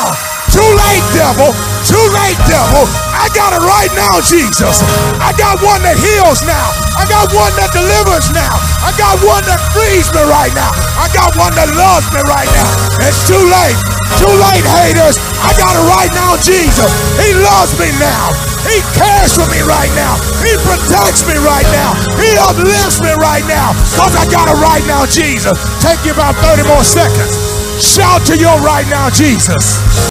Too 0.51 0.67
late, 0.67 1.05
devil. 1.15 1.51
Too 1.87 2.05
late, 2.11 2.39
devil. 2.47 2.83
I 3.15 3.31
got 3.31 3.55
it 3.55 3.63
right 3.63 3.91
now, 3.95 4.19
Jesus. 4.19 4.83
I 5.19 5.31
got 5.39 5.63
one 5.63 5.79
that 5.83 5.95
heals 5.95 6.43
now. 6.43 6.71
I 6.99 7.07
got 7.07 7.31
one 7.31 7.55
that 7.55 7.71
delivers 7.71 8.31
now. 8.35 8.55
I 8.83 8.91
got 8.99 9.19
one 9.23 9.43
that 9.47 9.59
frees 9.71 10.11
me 10.11 10.23
right 10.27 10.51
now. 10.51 10.71
I 10.99 11.07
got 11.15 11.31
one 11.39 11.55
that 11.55 11.71
loves 11.71 12.07
me 12.11 12.19
right 12.27 12.51
now. 12.51 12.67
It's 13.03 13.23
too 13.27 13.39
late. 13.39 13.77
Too 14.19 14.31
late, 14.31 14.65
haters. 14.67 15.15
I 15.41 15.57
got 15.57 15.73
it 15.73 15.85
right 15.89 16.11
now, 16.13 16.37
Jesus. 16.37 16.89
He 17.17 17.33
loves 17.33 17.73
me 17.79 17.89
now. 17.97 18.29
He 18.69 18.77
cares 18.93 19.33
for 19.33 19.47
me 19.49 19.61
right 19.65 19.89
now. 19.97 20.17
He 20.45 20.53
protects 20.61 21.25
me 21.25 21.35
right 21.41 21.65
now. 21.73 21.97
He 22.21 22.37
uplifts 22.37 23.01
me 23.01 23.13
right 23.17 23.45
now. 23.49 23.73
Because 23.93 24.13
I 24.15 24.29
got 24.29 24.47
it 24.49 24.57
right 24.61 24.85
now, 24.85 25.05
Jesus. 25.09 25.57
Take 25.81 26.05
you 26.05 26.13
about 26.13 26.35
30 26.37 26.67
more 26.69 26.85
seconds. 26.85 27.33
Shout 27.81 28.21
to 28.27 28.37
your 28.37 28.57
right 28.61 28.85
now, 28.89 29.09
Jesus. 29.09 30.10